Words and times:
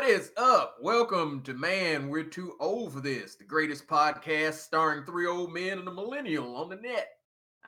What 0.00 0.08
is 0.08 0.32
up? 0.38 0.78
Welcome 0.80 1.42
to 1.42 1.52
Man, 1.52 2.08
We're 2.08 2.24
Too 2.24 2.56
Old 2.58 2.94
for 2.94 3.02
This, 3.02 3.34
the 3.34 3.44
greatest 3.44 3.86
podcast 3.86 4.54
starring 4.54 5.04
three 5.04 5.26
old 5.26 5.52
men 5.52 5.78
and 5.78 5.86
a 5.86 5.92
millennial 5.92 6.56
on 6.56 6.70
the 6.70 6.76
net. 6.76 7.18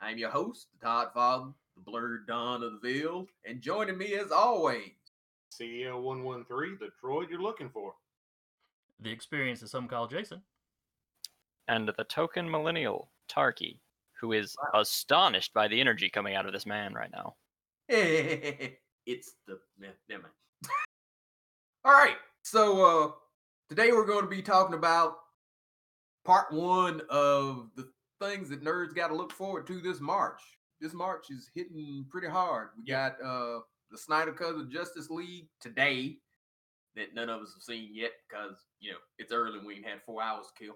I'm 0.01 0.17
your 0.17 0.31
host, 0.31 0.65
the 0.71 0.83
Todd 0.83 1.09
Father, 1.13 1.51
the 1.75 1.83
blurred 1.83 2.25
Don 2.25 2.63
of 2.63 2.71
the 2.71 2.79
Ville, 2.79 3.27
and 3.45 3.61
joining 3.61 3.99
me 3.99 4.15
as 4.15 4.31
always, 4.31 4.93
CL 5.51 6.01
one 6.01 6.23
one 6.23 6.43
three, 6.45 6.75
the 6.79 6.89
droid 7.03 7.29
you're 7.29 7.39
looking 7.39 7.69
for. 7.69 7.93
The 8.99 9.11
experience 9.11 9.59
that 9.59 9.69
some 9.69 9.87
call 9.87 10.07
Jason. 10.07 10.41
and 11.67 11.87
the 11.87 12.03
token 12.05 12.49
millennial, 12.49 13.11
Tarky, 13.29 13.77
who 14.19 14.31
is 14.31 14.55
astonished 14.73 15.53
by 15.53 15.67
the 15.67 15.79
energy 15.79 16.09
coming 16.09 16.33
out 16.33 16.47
of 16.47 16.51
this 16.51 16.65
man 16.65 16.95
right 16.95 17.11
now. 17.11 17.35
it's 17.89 19.35
the 19.45 19.59
ne- 19.79 19.89
never 20.09 20.23
mind. 20.23 20.33
All 21.85 21.91
right, 21.91 22.15
so 22.43 22.85
uh 22.85 23.11
today 23.67 23.91
we're 23.91 24.05
going 24.05 24.23
to 24.23 24.29
be 24.29 24.41
talking 24.41 24.73
about 24.73 25.17
part 26.23 26.49
one 26.53 27.01
of 27.09 27.71
the 27.75 27.89
things 28.21 28.49
that 28.51 28.63
nerds 28.63 28.95
got 28.95 29.09
to 29.09 29.15
look 29.15 29.33
forward 29.33 29.67
to 29.67 29.81
this 29.81 29.99
March. 29.99 30.39
This 30.79 30.93
March 30.93 31.25
is 31.29 31.51
hitting 31.53 32.05
pretty 32.09 32.29
hard. 32.29 32.69
We 32.77 32.85
got 32.85 33.21
uh 33.21 33.59
the 33.91 33.97
Snyder 33.97 34.31
Cut 34.31 34.55
of 34.55 34.71
Justice 34.71 35.09
League 35.09 35.49
today 35.59 36.19
that 36.95 37.13
none 37.13 37.27
of 37.27 37.41
us 37.41 37.53
have 37.53 37.63
seen 37.63 37.89
yet 37.91 38.11
because 38.29 38.55
you 38.79 38.91
know 38.91 38.97
it's 39.17 39.33
early 39.33 39.57
and 39.57 39.67
we 39.67 39.75
ain't 39.75 39.85
had 39.85 40.01
four 40.05 40.23
hours 40.23 40.45
to 40.47 40.63
kill. 40.63 40.75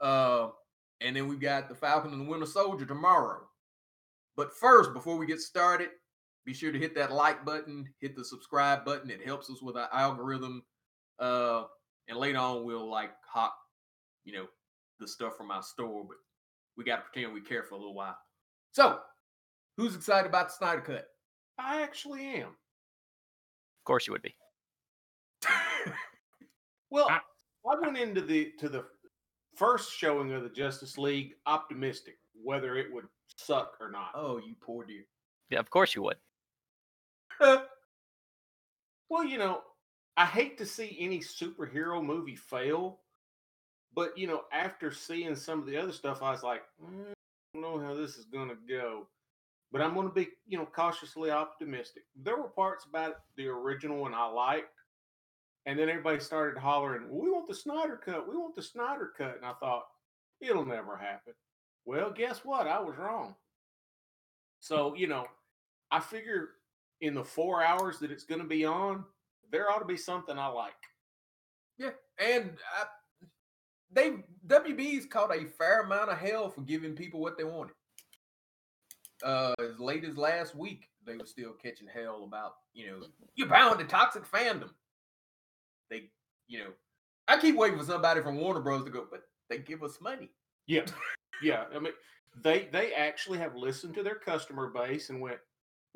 Uh, 0.00 0.50
and 1.00 1.16
then 1.16 1.26
we've 1.26 1.40
got 1.40 1.68
the 1.68 1.74
Falcon 1.74 2.12
and 2.12 2.20
the 2.20 2.30
Winter 2.30 2.46
Soldier 2.46 2.86
tomorrow. 2.86 3.40
But 4.36 4.54
first, 4.54 4.92
before 4.92 5.16
we 5.16 5.26
get 5.26 5.40
started, 5.40 5.88
be 6.46 6.54
sure 6.54 6.72
to 6.72 6.78
hit 6.78 6.94
that 6.94 7.12
like 7.12 7.44
button, 7.44 7.86
hit 8.00 8.16
the 8.16 8.24
subscribe 8.24 8.84
button. 8.84 9.10
It 9.10 9.22
helps 9.24 9.50
us 9.50 9.60
with 9.60 9.76
our 9.76 9.88
algorithm. 9.92 10.62
Uh, 11.18 11.64
and 12.08 12.16
later 12.16 12.38
on, 12.38 12.64
we'll 12.64 12.88
like 12.88 13.10
hawk, 13.28 13.54
you 14.24 14.32
know, 14.32 14.46
the 15.00 15.08
stuff 15.08 15.36
from 15.36 15.50
our 15.50 15.62
store, 15.62 16.04
but 16.06 16.16
we 16.76 16.84
got 16.84 16.96
to 16.96 17.02
pretend 17.02 17.34
we 17.34 17.40
care 17.42 17.64
for 17.64 17.74
a 17.74 17.78
little 17.78 17.94
while. 17.94 18.16
So, 18.72 19.00
who's 19.76 19.94
excited 19.96 20.26
about 20.28 20.48
the 20.48 20.54
Snyder 20.54 20.80
Cut? 20.82 21.06
I 21.58 21.82
actually 21.82 22.24
am. 22.24 22.48
Of 22.48 23.84
course, 23.84 24.06
you 24.06 24.12
would 24.12 24.22
be. 24.22 24.34
Well, 26.90 27.08
I- 27.10 27.20
I 27.68 27.80
went 27.80 27.98
into 27.98 28.20
the 28.20 28.52
to 28.60 28.68
the 28.68 28.84
first 29.56 29.92
showing 29.92 30.32
of 30.32 30.44
the 30.44 30.48
Justice 30.48 30.96
League 30.96 31.32
optimistic 31.46 32.14
whether 32.40 32.76
it 32.76 32.92
would 32.92 33.06
suck 33.36 33.72
or 33.80 33.90
not. 33.90 34.10
oh, 34.14 34.38
you 34.38 34.54
poor 34.60 34.84
dear. 34.84 35.02
Yeah, 35.50 35.58
of 35.58 35.68
course 35.68 35.94
you 35.96 36.02
would. 36.02 36.16
Well, 39.08 39.24
you 39.24 39.38
know, 39.38 39.62
I 40.16 40.26
hate 40.26 40.58
to 40.58 40.66
see 40.66 40.96
any 40.98 41.20
superhero 41.20 42.04
movie 42.04 42.36
fail, 42.36 43.00
but 43.94 44.16
you 44.18 44.26
know, 44.26 44.42
after 44.52 44.90
seeing 44.90 45.36
some 45.36 45.60
of 45.60 45.66
the 45.66 45.76
other 45.76 45.92
stuff, 45.92 46.22
I 46.22 46.32
was 46.32 46.42
like, 46.42 46.62
"Mm, 46.82 47.12
I 47.12 47.14
don't 47.54 47.62
know 47.62 47.78
how 47.78 47.94
this 47.94 48.16
is 48.16 48.24
going 48.24 48.48
to 48.48 48.56
go. 48.68 49.06
But 49.72 49.82
I'm 49.82 49.94
going 49.94 50.08
to 50.08 50.14
be, 50.14 50.28
you 50.46 50.58
know, 50.58 50.66
cautiously 50.66 51.30
optimistic. 51.30 52.04
There 52.14 52.36
were 52.36 52.48
parts 52.48 52.84
about 52.84 53.16
the 53.36 53.48
original 53.48 53.98
one 53.98 54.14
I 54.14 54.26
liked, 54.26 54.72
and 55.66 55.78
then 55.78 55.88
everybody 55.88 56.20
started 56.20 56.58
hollering, 56.58 57.08
"We 57.10 57.30
want 57.30 57.46
the 57.48 57.54
Snyder 57.54 57.96
cut! 57.96 58.28
We 58.28 58.36
want 58.36 58.54
the 58.56 58.62
Snyder 58.62 59.12
cut!" 59.16 59.36
And 59.36 59.44
I 59.44 59.52
thought, 59.54 59.86
it'll 60.40 60.64
never 60.64 60.96
happen. 60.96 61.34
Well, 61.84 62.10
guess 62.10 62.44
what? 62.44 62.66
I 62.66 62.80
was 62.80 62.96
wrong. 62.96 63.36
So 64.60 64.94
you 64.94 65.06
know, 65.06 65.26
I 65.90 66.00
figure 66.00 66.50
in 67.00 67.14
the 67.14 67.24
four 67.24 67.62
hours 67.62 67.98
that 67.98 68.10
it's 68.10 68.24
going 68.24 68.40
to 68.40 68.46
be 68.46 68.64
on, 68.64 69.04
there 69.50 69.70
ought 69.70 69.78
to 69.78 69.84
be 69.84 69.96
something 69.96 70.38
I 70.38 70.46
like. 70.48 70.72
Yeah, 71.78 71.90
and 72.18 72.52
I, 72.78 72.84
they 73.92 74.14
WB's 74.46 75.06
caught 75.06 75.34
a 75.34 75.44
fair 75.44 75.82
amount 75.82 76.10
of 76.10 76.18
hell 76.18 76.48
for 76.48 76.62
giving 76.62 76.94
people 76.94 77.20
what 77.20 77.36
they 77.36 77.44
wanted. 77.44 77.74
Uh, 79.24 79.54
as 79.60 79.78
late 79.78 80.04
as 80.04 80.16
last 80.16 80.54
week, 80.54 80.88
they 81.06 81.16
were 81.16 81.26
still 81.26 81.52
catching 81.52 81.88
hell 81.88 82.24
about 82.24 82.54
you 82.74 82.86
know 82.86 83.06
you're 83.34 83.48
bound 83.48 83.78
to 83.78 83.84
toxic 83.84 84.30
fandom. 84.30 84.70
They, 85.90 86.10
you 86.48 86.58
know, 86.58 86.70
I 87.28 87.38
keep 87.38 87.56
waiting 87.56 87.78
for 87.78 87.84
somebody 87.84 88.20
from 88.22 88.36
Warner 88.36 88.60
Bros. 88.60 88.84
to 88.84 88.90
go, 88.90 89.06
but 89.10 89.22
they 89.48 89.58
give 89.58 89.82
us 89.82 90.00
money. 90.00 90.30
Yeah, 90.66 90.84
yeah. 91.42 91.64
I 91.74 91.78
mean, 91.78 91.92
they 92.42 92.68
they 92.72 92.92
actually 92.92 93.38
have 93.38 93.54
listened 93.54 93.94
to 93.94 94.02
their 94.02 94.16
customer 94.16 94.68
base 94.68 95.10
and 95.10 95.20
went, 95.20 95.38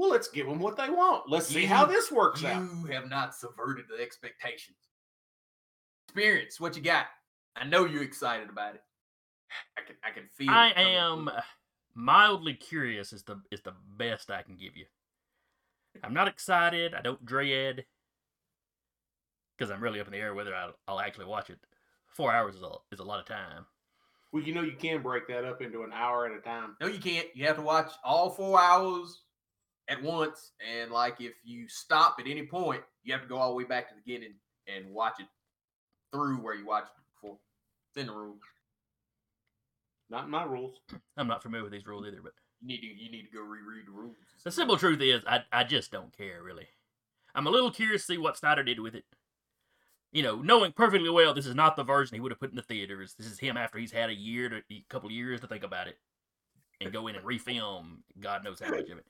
well, 0.00 0.08
let's 0.08 0.28
give 0.28 0.46
them 0.46 0.58
what 0.58 0.78
they 0.78 0.88
want. 0.88 1.28
Let's 1.28 1.46
see 1.46 1.66
how 1.66 1.84
this 1.84 2.10
works 2.10 2.40
You 2.40 2.48
out. 2.48 2.62
You 2.62 2.86
have 2.86 3.10
not 3.10 3.34
subverted 3.34 3.84
the 3.86 4.02
expectations. 4.02 4.78
Experience 6.06 6.58
what 6.58 6.74
you 6.74 6.80
got. 6.80 7.04
I 7.54 7.66
know 7.66 7.84
you're 7.84 8.02
excited 8.02 8.48
about 8.48 8.76
it. 8.76 8.82
I 9.76 9.82
can 9.82 9.96
I 10.02 10.10
can 10.10 10.22
feel. 10.34 10.48
it 10.48 10.52
I 10.54 10.72
coming 10.72 10.94
am 10.94 11.24
through. 11.26 11.42
mildly 11.94 12.54
curious 12.54 13.12
is 13.12 13.24
the 13.24 13.42
is 13.50 13.60
the 13.60 13.74
best 13.98 14.30
I 14.30 14.40
can 14.40 14.56
give 14.56 14.74
you. 14.74 14.86
I'm 16.02 16.14
not 16.14 16.28
excited. 16.28 16.94
I 16.94 17.02
don't 17.02 17.26
dread 17.26 17.84
because 19.58 19.70
I'm 19.70 19.82
really 19.82 20.00
up 20.00 20.06
in 20.06 20.14
the 20.14 20.18
air 20.18 20.32
whether 20.32 20.54
I'll, 20.54 20.72
I'll 20.88 21.00
actually 21.00 21.26
watch 21.26 21.50
it. 21.50 21.58
Four 22.06 22.32
hours 22.32 22.54
is 22.54 22.62
a, 22.62 22.70
is 22.90 23.00
a 23.00 23.04
lot 23.04 23.20
of 23.20 23.26
time. 23.26 23.66
Well, 24.32 24.42
you 24.42 24.54
know, 24.54 24.62
you 24.62 24.76
can 24.80 25.02
break 25.02 25.28
that 25.28 25.44
up 25.44 25.60
into 25.60 25.82
an 25.82 25.90
hour 25.92 26.24
at 26.24 26.32
a 26.32 26.40
time. 26.40 26.76
No, 26.80 26.86
you 26.86 27.00
can't. 27.00 27.26
You 27.34 27.46
have 27.48 27.56
to 27.56 27.62
watch 27.62 27.92
all 28.02 28.30
four 28.30 28.58
hours 28.58 29.24
at 29.90 30.02
once. 30.02 30.52
And 30.66 30.90
like 30.90 31.20
if 31.20 31.34
you 31.44 31.68
stop 31.68 32.16
at 32.18 32.26
any 32.26 32.46
point, 32.46 32.82
you 33.02 33.12
have 33.12 33.22
to 33.22 33.28
go 33.28 33.36
all 33.36 33.50
the 33.50 33.56
way 33.56 33.64
back 33.64 33.88
to 33.88 33.94
the 33.94 34.00
beginning 34.04 34.34
and 34.66 34.90
watch 34.94 35.20
it 35.20 35.26
through 36.12 36.36
where 36.36 36.54
you 36.54 36.66
watched 36.66 36.92
it 36.96 37.02
before. 37.14 37.36
It's 37.90 38.00
in 38.00 38.06
the 38.06 38.14
rules. 38.14 38.40
Not 40.08 40.24
in 40.24 40.30
my 40.30 40.44
rules. 40.44 40.76
I'm 41.16 41.28
not 41.28 41.42
familiar 41.42 41.64
with 41.64 41.72
these 41.72 41.86
rules 41.86 42.06
either, 42.06 42.20
but 42.22 42.32
You 42.62 42.68
need 42.68 42.80
to 42.80 42.86
you 42.86 43.10
need 43.10 43.26
to 43.30 43.36
go 43.36 43.42
reread 43.42 43.86
the 43.86 43.92
rules. 43.92 44.16
the 44.44 44.50
simple 44.50 44.76
truth 44.76 45.00
is 45.00 45.22
I 45.26 45.40
I 45.52 45.64
just 45.64 45.90
don't 45.92 46.16
care 46.16 46.42
really. 46.42 46.68
I'm 47.34 47.46
a 47.46 47.50
little 47.50 47.70
curious 47.70 48.06
to 48.06 48.14
see 48.14 48.18
what 48.18 48.36
Snyder 48.36 48.62
did 48.64 48.80
with 48.80 48.94
it. 48.94 49.04
You 50.12 50.24
know, 50.24 50.42
knowing 50.42 50.72
perfectly 50.72 51.10
well 51.10 51.32
this 51.34 51.46
is 51.46 51.54
not 51.54 51.76
the 51.76 51.84
version 51.84 52.14
he 52.16 52.20
would 52.20 52.32
have 52.32 52.40
put 52.40 52.50
in 52.50 52.56
the 52.56 52.62
theaters. 52.62 53.14
This 53.16 53.28
is 53.28 53.38
him 53.38 53.56
after 53.56 53.78
he's 53.78 53.92
had 53.92 54.10
a 54.10 54.14
year 54.14 54.48
to 54.48 54.56
a 54.70 54.84
couple 54.88 55.08
of 55.08 55.14
years 55.14 55.40
to 55.40 55.46
think 55.46 55.62
about 55.62 55.86
it 55.86 55.98
and 56.80 56.92
go 56.92 57.06
in 57.06 57.14
and 57.14 57.24
refilm 57.24 57.98
God 58.18 58.42
knows 58.42 58.60
how 58.60 58.70
much 58.70 58.88
of 58.90 58.98
it. 58.98 59.06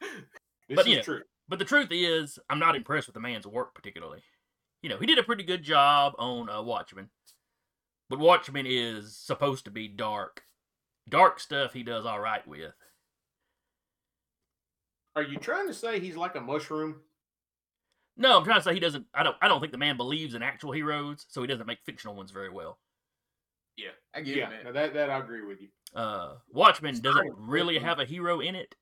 This 0.00 0.76
But, 0.76 0.80
is 0.80 0.86
you 0.86 0.96
know, 0.96 1.02
true. 1.02 1.22
But 1.48 1.58
the 1.58 1.64
truth 1.64 1.88
is, 1.90 2.38
I'm 2.50 2.58
not 2.58 2.76
impressed 2.76 3.06
with 3.08 3.14
the 3.14 3.20
man's 3.20 3.46
work 3.46 3.74
particularly. 3.74 4.22
You 4.82 4.90
know, 4.90 4.98
he 4.98 5.06
did 5.06 5.18
a 5.18 5.22
pretty 5.22 5.44
good 5.44 5.62
job 5.62 6.12
on 6.18 6.48
uh, 6.50 6.62
Watchmen, 6.62 7.08
but 8.10 8.18
Watchmen 8.18 8.66
is 8.68 9.16
supposed 9.16 9.64
to 9.64 9.70
be 9.70 9.88
dark. 9.88 10.42
Dark 11.08 11.40
stuff 11.40 11.72
he 11.72 11.82
does 11.82 12.04
all 12.04 12.20
right 12.20 12.46
with. 12.46 12.74
Are 15.16 15.22
you 15.22 15.38
trying 15.38 15.66
to 15.66 15.74
say 15.74 15.98
he's 15.98 16.16
like 16.16 16.36
a 16.36 16.40
mushroom? 16.40 17.00
No, 18.16 18.36
I'm 18.36 18.44
trying 18.44 18.58
to 18.58 18.62
say 18.62 18.74
he 18.74 18.80
doesn't. 18.80 19.06
I 19.14 19.22
don't. 19.22 19.36
I 19.40 19.48
don't 19.48 19.60
think 19.60 19.72
the 19.72 19.78
man 19.78 19.96
believes 19.96 20.34
in 20.34 20.42
actual 20.42 20.72
heroes, 20.72 21.24
so 21.28 21.40
he 21.40 21.46
doesn't 21.46 21.66
make 21.66 21.78
fictional 21.84 22.14
ones 22.14 22.30
very 22.30 22.50
well. 22.50 22.78
Yeah, 23.76 23.90
I 24.14 24.20
get 24.20 24.36
Yeah, 24.36 24.50
it, 24.50 24.64
man. 24.64 24.74
that 24.74 24.94
that 24.94 25.10
I 25.10 25.18
agree 25.18 25.46
with 25.46 25.60
you. 25.60 25.68
Uh, 25.94 26.34
Watchmen 26.52 27.00
doesn't 27.00 27.32
really 27.36 27.78
have 27.78 28.00
a 28.00 28.04
hero 28.04 28.40
in 28.40 28.54
it. 28.54 28.74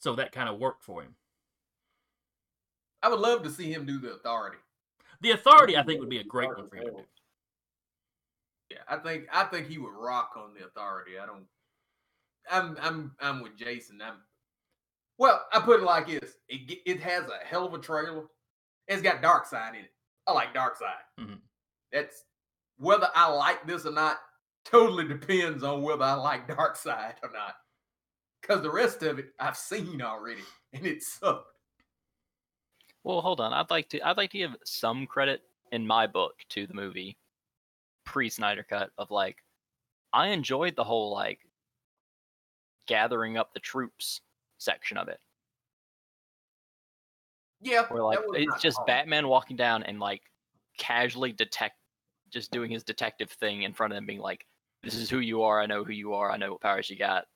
Yeah. 0.00 0.10
So 0.10 0.16
that 0.16 0.32
kind 0.32 0.48
of 0.48 0.58
worked 0.58 0.82
for 0.82 1.02
him. 1.02 1.14
I 3.02 3.08
would 3.08 3.20
love 3.20 3.42
to 3.44 3.50
see 3.50 3.72
him 3.72 3.86
do 3.86 3.98
the 3.98 4.12
authority. 4.12 4.58
The 5.22 5.32
Authority, 5.32 5.76
I 5.76 5.82
think, 5.82 6.00
would 6.00 6.08
be 6.08 6.18
a 6.18 6.24
great 6.24 6.48
one 6.48 6.68
for 6.68 6.76
him 6.76 6.84
to 6.84 6.90
do. 6.90 7.06
Yeah, 8.70 8.78
I 8.88 8.96
think 8.96 9.26
I 9.32 9.44
think 9.44 9.66
he 9.68 9.78
would 9.78 9.92
rock 9.92 10.32
on 10.36 10.54
the 10.54 10.64
authority. 10.64 11.18
I 11.18 11.26
don't. 11.26 11.44
I'm 12.50 12.76
I'm 12.80 13.12
I'm 13.20 13.42
with 13.42 13.56
Jason. 13.56 14.00
I'm. 14.00 14.16
Well, 15.18 15.44
I 15.52 15.60
put 15.60 15.80
it 15.80 15.84
like 15.84 16.06
this: 16.06 16.36
it 16.48 16.78
it 16.86 17.00
has 17.00 17.24
a 17.24 17.44
hell 17.44 17.66
of 17.66 17.74
a 17.74 17.78
trailer. 17.78 18.24
It's 18.88 19.02
got 19.02 19.22
Darkseid 19.22 19.70
in 19.70 19.84
it. 19.84 19.92
I 20.26 20.32
like 20.32 20.54
Darkseid. 20.54 21.02
Mhm. 21.18 21.40
That's 21.92 22.24
whether 22.78 23.08
I 23.14 23.30
like 23.30 23.66
this 23.66 23.84
or 23.84 23.92
not. 23.92 24.18
Totally 24.64 25.08
depends 25.08 25.62
on 25.64 25.82
whether 25.82 26.04
I 26.04 26.14
like 26.14 26.48
Darkseid 26.48 27.14
or 27.22 27.30
not. 27.32 27.56
Because 28.40 28.62
the 28.62 28.70
rest 28.70 29.02
of 29.02 29.18
it 29.18 29.34
I've 29.38 29.56
seen 29.56 30.02
already, 30.02 30.42
and 30.72 30.86
it 30.86 31.02
sucked. 31.02 31.46
Well, 33.04 33.20
hold 33.20 33.40
on. 33.40 33.52
I'd 33.52 33.70
like 33.70 33.88
to. 33.90 34.00
I'd 34.00 34.16
like 34.16 34.30
to 34.32 34.38
give 34.38 34.56
some 34.64 35.06
credit 35.06 35.42
in 35.72 35.86
my 35.86 36.06
book 36.06 36.34
to 36.50 36.66
the 36.66 36.74
movie 36.74 37.18
pre 38.04 38.28
Snyder 38.30 38.62
Cut 38.64 38.90
of 38.98 39.10
like, 39.10 39.38
I 40.12 40.28
enjoyed 40.28 40.76
the 40.76 40.84
whole 40.84 41.12
like 41.12 41.40
gathering 42.86 43.36
up 43.38 43.54
the 43.54 43.60
troops 43.60 44.20
section 44.58 44.98
of 44.98 45.08
it, 45.08 45.20
Yeah, 47.60 47.86
where 47.88 48.02
like 48.02 48.20
it's 48.32 48.60
just 48.62 48.76
hard. 48.78 48.86
Batman 48.86 49.28
walking 49.28 49.56
down 49.56 49.82
and 49.82 50.00
like 50.00 50.22
casually 50.78 51.32
detect, 51.32 51.76
just 52.30 52.50
doing 52.50 52.70
his 52.70 52.82
detective 52.84 53.30
thing 53.30 53.62
in 53.62 53.72
front 53.74 53.92
of 53.92 53.96
them, 53.96 54.06
being 54.06 54.20
like, 54.20 54.46
"This 54.82 54.94
is 54.94 55.10
who 55.10 55.18
you 55.20 55.42
are. 55.42 55.60
I 55.60 55.66
know 55.66 55.84
who 55.84 55.92
you 55.92 56.14
are. 56.14 56.30
I 56.30 56.36
know 56.36 56.52
what 56.52 56.60
powers 56.62 56.88
you 56.90 56.96
got. 56.96 57.26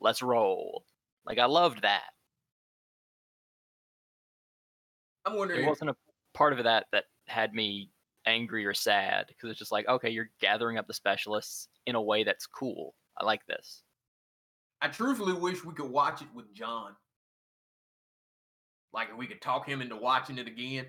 Let's 0.00 0.22
roll." 0.22 0.84
Like 1.26 1.38
I 1.38 1.46
loved 1.46 1.82
that. 1.82 2.10
I'm 5.24 5.36
wondering. 5.36 5.64
It 5.64 5.68
wasn't 5.68 5.90
a 5.90 5.96
part 6.34 6.52
of 6.52 6.64
that 6.64 6.86
that 6.92 7.04
had 7.26 7.54
me 7.54 7.90
angry 8.26 8.66
or 8.66 8.74
sad 8.74 9.26
because 9.28 9.50
it's 9.50 9.58
just 9.58 9.72
like, 9.72 9.88
okay, 9.88 10.10
you're 10.10 10.30
gathering 10.40 10.78
up 10.78 10.86
the 10.86 10.94
specialists 10.94 11.68
in 11.86 11.94
a 11.94 12.02
way 12.02 12.24
that's 12.24 12.46
cool. 12.46 12.94
I 13.18 13.24
like 13.24 13.46
this. 13.46 13.82
I 14.82 14.88
truthfully 14.88 15.34
wish 15.34 15.64
we 15.64 15.74
could 15.74 15.90
watch 15.90 16.22
it 16.22 16.28
with 16.34 16.52
John. 16.54 16.92
Like 18.92 19.10
if 19.10 19.16
we 19.16 19.26
could 19.26 19.42
talk 19.42 19.68
him 19.68 19.82
into 19.82 19.96
watching 19.96 20.38
it 20.38 20.48
again. 20.48 20.86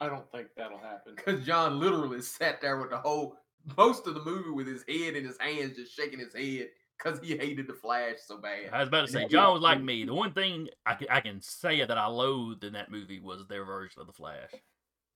I 0.00 0.08
don't 0.08 0.28
think 0.32 0.48
that'll 0.56 0.78
happen. 0.78 1.14
Because 1.14 1.46
John 1.46 1.78
literally 1.78 2.22
sat 2.22 2.60
there 2.60 2.78
with 2.78 2.90
the 2.90 2.98
whole 2.98 3.36
most 3.76 4.08
of 4.08 4.14
the 4.14 4.24
movie 4.24 4.50
with 4.50 4.66
his 4.66 4.84
head 4.88 5.14
in 5.14 5.24
his 5.24 5.38
hands, 5.38 5.76
just 5.76 5.94
shaking 5.94 6.18
his 6.18 6.34
head 6.34 6.68
because 7.02 7.20
he 7.20 7.36
hated 7.36 7.66
the 7.66 7.74
Flash 7.74 8.16
so 8.24 8.38
bad. 8.38 8.70
I 8.72 8.80
was 8.80 8.88
about 8.88 9.06
to 9.06 9.12
say, 9.12 9.26
John 9.28 9.52
was 9.52 9.62
like 9.62 9.82
me. 9.82 10.04
The 10.04 10.14
one 10.14 10.32
thing 10.32 10.68
I 10.86 10.94
can, 10.94 11.08
I 11.10 11.20
can 11.20 11.40
say 11.40 11.84
that 11.84 11.98
I 11.98 12.06
loathed 12.06 12.64
in 12.64 12.72
that 12.74 12.90
movie 12.90 13.20
was 13.20 13.46
their 13.46 13.64
version 13.64 14.00
of 14.00 14.06
the 14.06 14.12
Flash. 14.12 14.50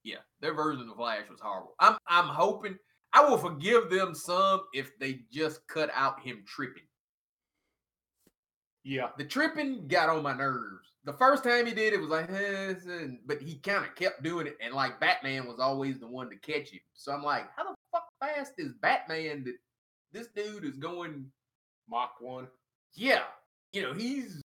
Yeah, 0.03 0.19
their 0.41 0.55
version 0.55 0.83
of 0.83 0.89
the 0.89 0.95
Flash 0.95 1.29
was 1.31 1.41
horrible. 1.41 1.75
I'm 1.81 1.97
I'm 2.07 2.29
hoping 2.29 2.77
I 3.13 3.25
will 3.25 3.39
forgive 3.39 3.91
them 3.91 4.15
some 4.15 4.63
if 4.73 4.99
they 4.99 5.21
just 5.33 5.67
cut 5.69 5.91
out 5.95 6.21
him 6.21 6.45
tripping. 6.47 6.83
Yeah. 8.85 9.09
The 9.19 9.25
tripping 9.25 9.89
got 9.89 10.09
on 10.09 10.23
my 10.23 10.37
nerves. 10.37 10.87
The 11.05 11.13
first 11.13 11.43
time 11.43 11.67
he 11.67 11.75
did 11.75 11.93
it 11.93 12.01
was 12.01 12.11
like, 12.11 12.31
eh, 12.31 12.75
but 13.27 13.43
he 13.43 13.59
kind 13.59 13.85
of 13.85 13.95
kept 13.97 14.23
doing 14.23 14.47
it, 14.47 14.57
and 14.61 14.75
like 14.75 15.01
Batman 15.01 15.47
was 15.47 15.59
always 15.59 15.99
the 15.99 16.07
one 16.07 16.31
to 16.31 16.37
catch 16.37 16.71
him. 16.71 16.81
So 16.95 17.13
I'm 17.13 17.23
like, 17.25 17.47
how 17.57 17.65
the 17.65 17.77
fuck 17.93 18.07
fast 18.21 18.53
is 18.59 18.75
Batman 18.81 19.45
that 19.45 19.57
this 20.13 20.29
dude 20.35 20.65
is 20.65 20.77
going? 20.77 21.27
Mach 21.89 22.21
one. 22.21 22.49
Yeah, 22.95 23.25
you 23.73 23.83
know 23.83 23.93
he's 23.93 24.43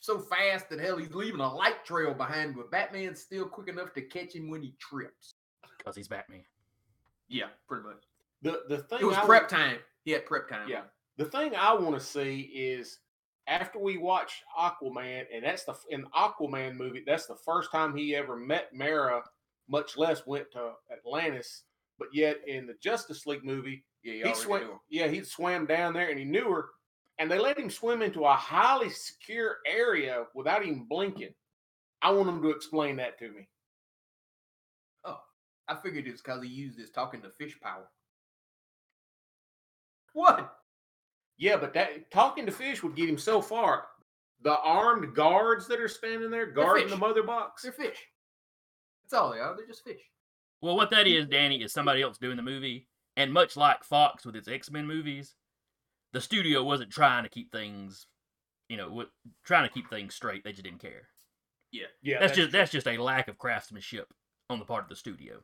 so 0.00 0.18
fast 0.18 0.68
that 0.70 0.80
hell 0.80 0.96
he's 0.96 1.14
leaving 1.14 1.40
a 1.40 1.54
light 1.54 1.84
trail 1.84 2.14
behind, 2.14 2.56
but 2.56 2.70
Batman's 2.70 3.20
still 3.20 3.46
quick 3.46 3.68
enough 3.68 3.92
to 3.94 4.02
catch 4.02 4.34
him 4.34 4.50
when 4.50 4.62
he 4.62 4.74
trips. 4.78 5.32
Because 5.78 5.96
he's 5.96 6.08
Batman. 6.08 6.44
Yeah, 7.28 7.46
pretty 7.68 7.84
much. 7.84 8.04
The 8.42 8.62
the 8.68 8.82
thing 8.82 8.98
It 9.00 9.06
was 9.06 9.16
I 9.16 9.24
prep 9.24 9.48
time. 9.48 9.78
He 10.04 10.10
had 10.10 10.26
prep 10.26 10.48
time. 10.48 10.68
Yeah. 10.68 10.82
The 11.16 11.24
thing 11.24 11.54
I 11.56 11.72
want 11.72 11.94
to 11.98 12.04
see 12.04 12.40
is 12.40 12.98
after 13.46 13.78
we 13.78 13.98
watch 13.98 14.42
Aquaman, 14.58 15.24
and 15.32 15.44
that's 15.44 15.64
the 15.64 15.74
in 15.90 16.04
Aquaman 16.16 16.76
movie, 16.76 17.02
that's 17.06 17.26
the 17.26 17.36
first 17.36 17.70
time 17.70 17.96
he 17.96 18.14
ever 18.14 18.36
met 18.36 18.74
Mera, 18.74 19.22
much 19.68 19.96
less 19.96 20.26
went 20.26 20.50
to 20.52 20.72
Atlantis. 20.92 21.64
But 21.98 22.08
yet 22.12 22.38
in 22.46 22.66
the 22.66 22.74
Justice 22.82 23.26
League 23.26 23.44
movie, 23.44 23.84
yeah, 24.04 24.24
he 24.24 24.28
he 24.28 24.34
swam. 24.34 24.60
knew. 24.60 24.80
Yeah, 24.88 25.08
he 25.08 25.24
swam 25.24 25.66
down 25.66 25.94
there 25.94 26.10
and 26.10 26.18
he 26.18 26.24
knew 26.24 26.50
her, 26.50 26.66
and 27.18 27.30
they 27.30 27.38
let 27.38 27.58
him 27.58 27.70
swim 27.70 28.02
into 28.02 28.24
a 28.24 28.34
highly 28.34 28.90
secure 28.90 29.56
area 29.66 30.24
without 30.34 30.64
even 30.64 30.84
blinking. 30.84 31.34
I 32.02 32.10
want 32.10 32.28
him 32.28 32.42
to 32.42 32.50
explain 32.50 32.96
that 32.96 33.18
to 33.18 33.30
me. 33.30 33.48
Oh, 35.04 35.20
I 35.68 35.76
figured 35.76 36.06
it's 36.06 36.20
because 36.20 36.42
he 36.42 36.48
used 36.50 36.78
his 36.78 36.90
talking 36.90 37.22
to 37.22 37.30
fish 37.30 37.58
power. 37.60 37.88
What? 40.12 40.54
Yeah, 41.38 41.56
but 41.56 41.74
that 41.74 42.10
talking 42.10 42.46
to 42.46 42.52
fish 42.52 42.82
would 42.82 42.94
get 42.94 43.08
him 43.08 43.18
so 43.18 43.40
far. 43.40 43.86
The 44.42 44.58
armed 44.58 45.14
guards 45.14 45.66
that 45.68 45.80
are 45.80 45.88
standing 45.88 46.30
there 46.30 46.46
guarding 46.46 46.88
the 46.88 46.96
mother 46.96 47.22
box. 47.22 47.62
They're 47.62 47.72
fish. 47.72 47.98
That's 49.02 49.14
all 49.14 49.32
they 49.32 49.38
are. 49.38 49.56
They're 49.56 49.66
just 49.66 49.82
fish. 49.82 50.02
Well, 50.60 50.76
what 50.76 50.90
that 50.90 51.06
is, 51.06 51.26
Danny, 51.26 51.62
is 51.62 51.72
somebody 51.72 52.02
else 52.02 52.18
doing 52.18 52.36
the 52.36 52.42
movie. 52.42 52.86
And 53.16 53.32
much 53.32 53.56
like 53.56 53.84
Fox 53.84 54.26
with 54.26 54.36
its 54.36 54.48
X 54.48 54.70
Men 54.70 54.86
movies, 54.86 55.34
the 56.12 56.20
studio 56.20 56.64
wasn't 56.64 56.90
trying 56.90 57.22
to 57.24 57.28
keep 57.28 57.52
things, 57.52 58.06
you 58.68 58.76
know, 58.76 58.88
wa- 58.90 59.04
trying 59.44 59.68
to 59.68 59.72
keep 59.72 59.88
things 59.88 60.14
straight. 60.14 60.42
They 60.44 60.52
just 60.52 60.64
didn't 60.64 60.80
care. 60.80 61.08
Yeah, 61.72 61.86
yeah. 62.02 62.20
That's 62.20 62.34
just 62.34 62.52
that's 62.52 62.72
just 62.72 62.86
a 62.88 62.96
lack 63.02 63.28
of 63.28 63.38
craftsmanship 63.38 64.12
on 64.50 64.58
the 64.58 64.64
part 64.64 64.84
of 64.84 64.88
the 64.88 64.96
studio. 64.96 65.42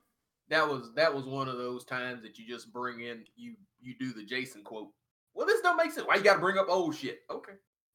That 0.49 0.69
was 0.69 0.93
that 0.94 1.14
was 1.14 1.26
one 1.26 1.49
of 1.49 1.58
those 1.58 1.84
times 1.84 2.22
that 2.22 2.38
you 2.38 2.46
just 2.46 2.72
bring 2.72 3.00
in 3.00 3.25
you 3.37 3.55
you 3.81 3.94
do 3.99 4.12
the 4.12 4.25
Jason 4.25 4.62
quote. 4.62 4.88
Well, 5.34 5.46
this 5.46 5.61
don't 5.61 5.76
make 5.76 5.93
sense. 5.93 6.06
Why 6.06 6.16
you 6.16 6.23
got 6.23 6.34
to 6.34 6.40
bring 6.40 6.58
up 6.58 6.66
old 6.69 6.96
shit? 6.96 7.20
Okay, 7.31 7.52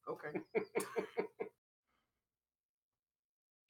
okay. 0.08 0.40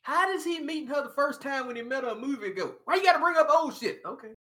How 0.03 0.33
does 0.33 0.45
he 0.45 0.61
meet 0.61 0.87
her 0.89 1.03
the 1.03 1.11
first 1.11 1.43
time 1.43 1.67
when 1.67 1.75
he 1.75 1.83
met 1.83 2.05
her 2.05 2.11
a 2.11 2.15
movie 2.15 2.53
ago? 2.53 2.77
Why 2.85 2.95
you 2.95 3.03
got 3.03 3.15
to 3.15 3.19
bring 3.19 3.37
up 3.37 3.49
old 3.51 3.77
shit? 3.77 4.03
Okay. 4.07 4.35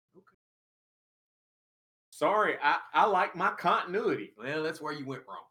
Sorry. 2.23 2.55
I 2.63 2.79
I 2.95 3.07
like 3.07 3.35
my 3.35 3.51
continuity. 3.51 4.33
Well, 4.39 4.63
that's 4.63 4.81
where 4.81 4.93
you 4.93 5.05
went 5.07 5.23
wrong. 5.29 5.45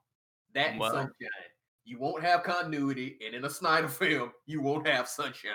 That 0.56 0.72
and 0.72 0.80
Well- 0.80 0.92
sunshine. 0.92 1.50
You 1.84 1.98
won't 2.00 2.24
have 2.24 2.44
continuity, 2.44 3.18
and 3.26 3.34
in 3.34 3.44
a 3.44 3.50
Snyder 3.50 3.88
film, 4.02 4.32
you 4.46 4.62
won't 4.62 4.88
have 4.88 5.08
sunshine. 5.10 5.52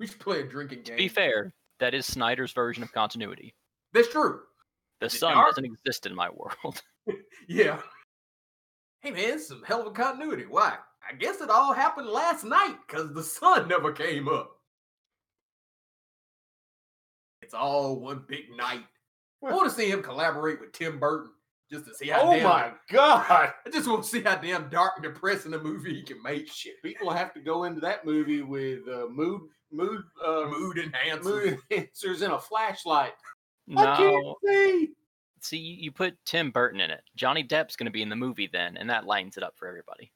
We 0.00 0.06
should 0.06 0.18
play 0.18 0.40
a 0.40 0.44
drinking 0.44 0.78
game. 0.82 0.96
To 0.96 1.02
be 1.02 1.08
fair, 1.08 1.52
that 1.80 1.94
is 1.94 2.06
Snyder's 2.06 2.52
version 2.52 2.82
of 2.82 2.92
continuity. 2.92 3.54
That's 3.92 4.08
true. 4.08 4.40
The 5.00 5.06
it 5.06 5.12
sun 5.12 5.34
dark? 5.34 5.48
doesn't 5.50 5.64
exist 5.66 6.06
in 6.06 6.14
my 6.14 6.28
world. 6.34 6.82
Yeah. 7.48 7.80
Hey 9.00 9.10
man, 9.12 9.38
some 9.38 9.62
hell 9.64 9.82
of 9.82 9.86
a 9.86 9.90
continuity. 9.92 10.46
Why? 10.48 10.78
I 11.08 11.14
guess 11.14 11.40
it 11.40 11.48
all 11.50 11.72
happened 11.72 12.08
last 12.08 12.42
night 12.44 12.76
because 12.86 13.12
the 13.14 13.22
sun 13.22 13.68
never 13.68 13.92
came 13.92 14.26
up. 14.26 14.55
It's 17.46 17.54
all 17.54 18.00
one 18.00 18.24
big 18.26 18.46
night. 18.56 18.82
I 19.46 19.54
want 19.54 19.70
to 19.70 19.74
see 19.74 19.88
him 19.88 20.02
collaborate 20.02 20.60
with 20.60 20.72
Tim 20.72 20.98
Burton 20.98 21.30
just 21.70 21.86
to 21.86 21.94
see 21.94 22.08
how 22.08 22.22
Oh 22.22 22.32
damn 22.32 22.42
my 22.42 22.72
god! 22.90 23.52
I 23.64 23.70
just 23.70 23.86
want 23.86 24.02
to 24.02 24.08
see 24.08 24.20
how 24.20 24.34
damn 24.34 24.68
dark 24.68 24.94
and 24.96 25.04
depressing 25.04 25.54
a 25.54 25.58
movie 25.58 25.94
he 25.94 26.02
can 26.02 26.20
make. 26.24 26.50
Shit, 26.50 26.82
people 26.82 27.08
have 27.12 27.32
to 27.34 27.40
go 27.40 27.62
into 27.62 27.80
that 27.82 28.04
movie 28.04 28.42
with 28.42 28.80
uh, 28.88 29.06
mood 29.08 29.42
mood 29.70 30.02
uh, 30.26 30.46
Mood 30.48 30.78
enhancers. 30.78 31.22
mood 31.22 31.58
enhancers 31.70 32.22
and 32.22 32.32
a 32.32 32.38
flashlight. 32.40 33.12
I 33.76 33.84
no. 33.84 33.96
can't 33.96 34.36
see. 34.44 34.90
See, 35.40 35.58
you 35.58 35.76
you 35.76 35.92
put 35.92 36.16
Tim 36.24 36.50
Burton 36.50 36.80
in 36.80 36.90
it. 36.90 37.02
Johnny 37.14 37.44
Depp's 37.44 37.76
going 37.76 37.86
to 37.86 37.92
be 37.92 38.02
in 38.02 38.08
the 38.08 38.16
movie 38.16 38.50
then, 38.52 38.76
and 38.76 38.90
that 38.90 39.06
lightens 39.06 39.36
it 39.36 39.44
up 39.44 39.56
for 39.56 39.68
everybody. 39.68 40.10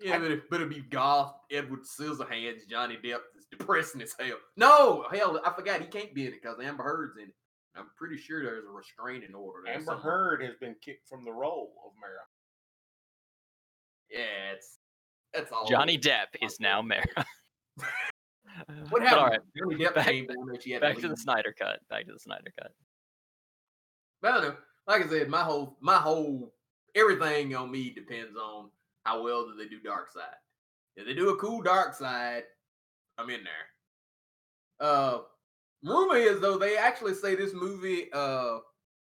Yeah, 0.00 0.18
but, 0.18 0.30
it, 0.30 0.50
but 0.50 0.60
it'd 0.60 0.72
be 0.72 0.80
golf, 0.80 1.34
Edward 1.50 1.80
Scissorhands, 1.80 2.66
Johnny 2.68 2.96
Depp 2.96 3.20
is 3.38 3.46
depressing 3.50 4.00
as 4.00 4.14
hell. 4.18 4.38
No, 4.56 5.04
hell, 5.12 5.40
I 5.44 5.52
forgot 5.52 5.80
he 5.80 5.86
can't 5.86 6.14
be 6.14 6.26
in 6.26 6.32
it 6.32 6.42
because 6.42 6.58
Amber 6.62 6.82
Heard's 6.82 7.16
in 7.18 7.24
it. 7.28 7.34
I'm 7.76 7.86
pretty 7.96 8.16
sure 8.16 8.42
there's 8.42 8.64
a 8.64 8.70
restraining 8.70 9.34
order. 9.34 9.62
there 9.64 9.74
Amber 9.74 9.92
somewhere. 9.92 10.02
Heard 10.12 10.42
has 10.42 10.54
been 10.60 10.74
kicked 10.82 11.08
from 11.08 11.24
the 11.24 11.32
role 11.32 11.72
of 11.84 11.92
Mera. 12.00 12.20
Yeah, 14.10 14.52
it's 14.54 14.78
that's 15.32 15.52
all. 15.52 15.66
Johnny 15.68 15.96
Depp 15.98 16.26
is 16.42 16.58
now 16.60 16.82
Mera. 16.82 17.04
What 18.90 19.00
happened? 19.02 19.20
all 19.20 19.28
right, 19.28 19.40
Johnny 19.56 19.76
Depp 19.76 19.94
back- 19.94 20.06
came 20.06 20.26
on 20.28 20.50
and 20.50 20.60
she 20.62 20.72
had 20.72 20.82
back 20.82 20.96
to 20.96 21.02
to 21.02 21.08
the. 21.08 21.16
Snyder 21.16 21.54
cut. 21.56 21.78
Back 21.88 22.06
to 22.06 22.12
the 22.12 22.18
Snyder 22.18 22.52
cut. 22.60 22.72
But 24.20 24.32
I 24.32 24.34
don't 24.34 24.44
know. 24.48 24.56
Like 24.86 25.06
I 25.06 25.08
said, 25.08 25.28
my 25.28 25.42
whole 25.42 25.76
my 25.80 25.96
whole 25.96 26.52
everything 26.94 27.54
on 27.54 27.70
me 27.70 27.90
depends 27.90 28.36
on 28.36 28.70
how 29.04 29.22
well 29.22 29.46
do 29.46 29.54
they 29.56 29.68
do 29.68 29.80
Darkseid. 29.80 30.34
If 30.96 31.06
they 31.06 31.14
do 31.14 31.30
a 31.30 31.36
cool 31.36 31.62
Darkseid, 31.62 32.42
I'm 33.18 33.30
in 33.30 33.40
there. 33.44 34.88
Uh, 34.88 35.18
rumor 35.84 36.16
is 36.16 36.40
though 36.40 36.58
they 36.58 36.76
actually 36.76 37.14
say 37.14 37.34
this 37.34 37.54
movie 37.54 38.10
uh 38.12 38.58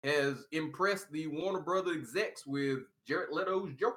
has 0.05 0.45
impressed 0.53 1.11
the 1.13 1.29
Warner 1.29 1.61
Brother 1.61 1.93
execs 1.93 2.47
with 2.47 2.81
Jared 3.07 3.31
Leto's 3.31 3.73
Joker. 3.79 3.97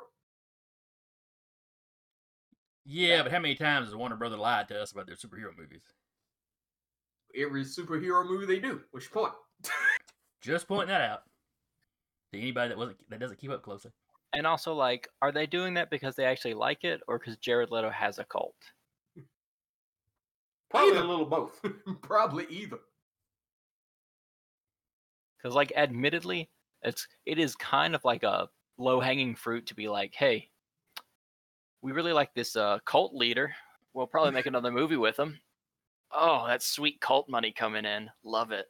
Yeah, 2.85 3.23
but 3.23 3.31
how 3.31 3.39
many 3.39 3.55
times 3.55 3.87
has 3.87 3.95
Warner 3.95 4.15
Brother 4.15 4.37
lied 4.37 4.67
to 4.67 4.79
us 4.79 4.91
about 4.91 5.07
their 5.07 5.15
superhero 5.15 5.57
movies? 5.57 5.81
Every 7.35 7.65
superhero 7.65 8.25
movie 8.27 8.45
they 8.45 8.59
do. 8.59 8.81
What's 8.91 9.07
your 9.07 9.23
point? 9.23 9.33
Just 10.41 10.67
pointing 10.67 10.89
that 10.89 11.01
out 11.01 11.23
to 12.31 12.39
anybody 12.39 12.69
that 12.69 12.77
wasn't 12.77 12.97
that 13.09 13.19
doesn't 13.19 13.39
keep 13.39 13.49
up 13.49 13.63
closely. 13.63 13.91
And 14.35 14.45
also, 14.45 14.73
like, 14.73 15.07
are 15.21 15.31
they 15.31 15.45
doing 15.45 15.73
that 15.75 15.89
because 15.89 16.15
they 16.15 16.25
actually 16.25 16.53
like 16.55 16.83
it, 16.83 17.01
or 17.07 17.17
because 17.17 17.37
Jared 17.37 17.71
Leto 17.71 17.89
has 17.89 18.19
a 18.19 18.25
cult? 18.25 18.55
Probably 20.69 20.91
Either. 20.91 21.01
a 21.05 21.07
little 21.07 21.25
both. 21.25 21.59
Probably 22.01 22.45
either. 22.49 22.79
Because, 25.37 25.55
like, 25.55 25.71
admittedly, 25.77 26.49
it's 26.81 27.07
it 27.25 27.39
is 27.39 27.55
kind 27.55 27.95
of 27.95 28.03
like 28.03 28.23
a 28.23 28.49
low 28.77 28.99
hanging 28.99 29.35
fruit 29.35 29.65
to 29.67 29.75
be 29.75 29.87
like, 29.87 30.13
hey, 30.15 30.49
we 31.81 31.91
really 31.93 32.13
like 32.13 32.33
this 32.33 32.55
uh, 32.55 32.79
cult 32.85 33.13
leader. 33.13 33.53
We'll 33.93 34.07
probably 34.07 34.31
make 34.31 34.47
another 34.47 34.71
movie 34.71 34.97
with 34.97 35.17
him. 35.17 35.39
Oh, 36.11 36.45
that's 36.47 36.65
sweet 36.67 36.99
cult 36.99 37.29
money 37.29 37.51
coming 37.51 37.85
in. 37.85 38.09
Love 38.23 38.51
it. 38.51 38.65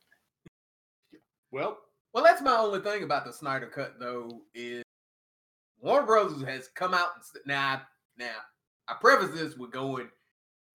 Well, 1.51 1.77
Well, 2.13 2.23
that's 2.23 2.41
my 2.41 2.55
only 2.57 2.81
thing 2.81 3.03
about 3.03 3.25
the 3.25 3.33
Snyder 3.33 3.67
Cut, 3.67 3.95
though, 3.99 4.41
is 4.53 4.83
Warner 5.85 6.07
Brothers 6.07 6.41
has 6.41 6.67
come 6.69 6.95
out 6.95 7.09
and 7.13 7.23
said, 7.23 7.41
now, 7.45 7.83
now, 8.17 8.37
I 8.87 8.95
preface 8.99 9.39
this 9.39 9.55
with 9.55 9.71
going, 9.71 10.09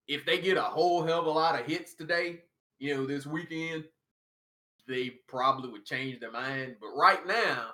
if 0.07 0.25
they 0.25 0.39
get 0.39 0.55
a 0.55 0.61
whole 0.61 1.03
hell 1.03 1.19
of 1.19 1.25
a 1.25 1.31
lot 1.31 1.59
of 1.59 1.65
hits 1.65 1.95
today, 1.95 2.43
you 2.79 2.95
know, 2.95 3.05
this 3.05 3.25
weekend, 3.25 3.83
they 4.87 5.11
probably 5.27 5.69
would 5.69 5.85
change 5.85 6.21
their 6.21 6.31
mind. 6.31 6.77
But 6.79 6.95
right 6.95 7.27
now, 7.27 7.71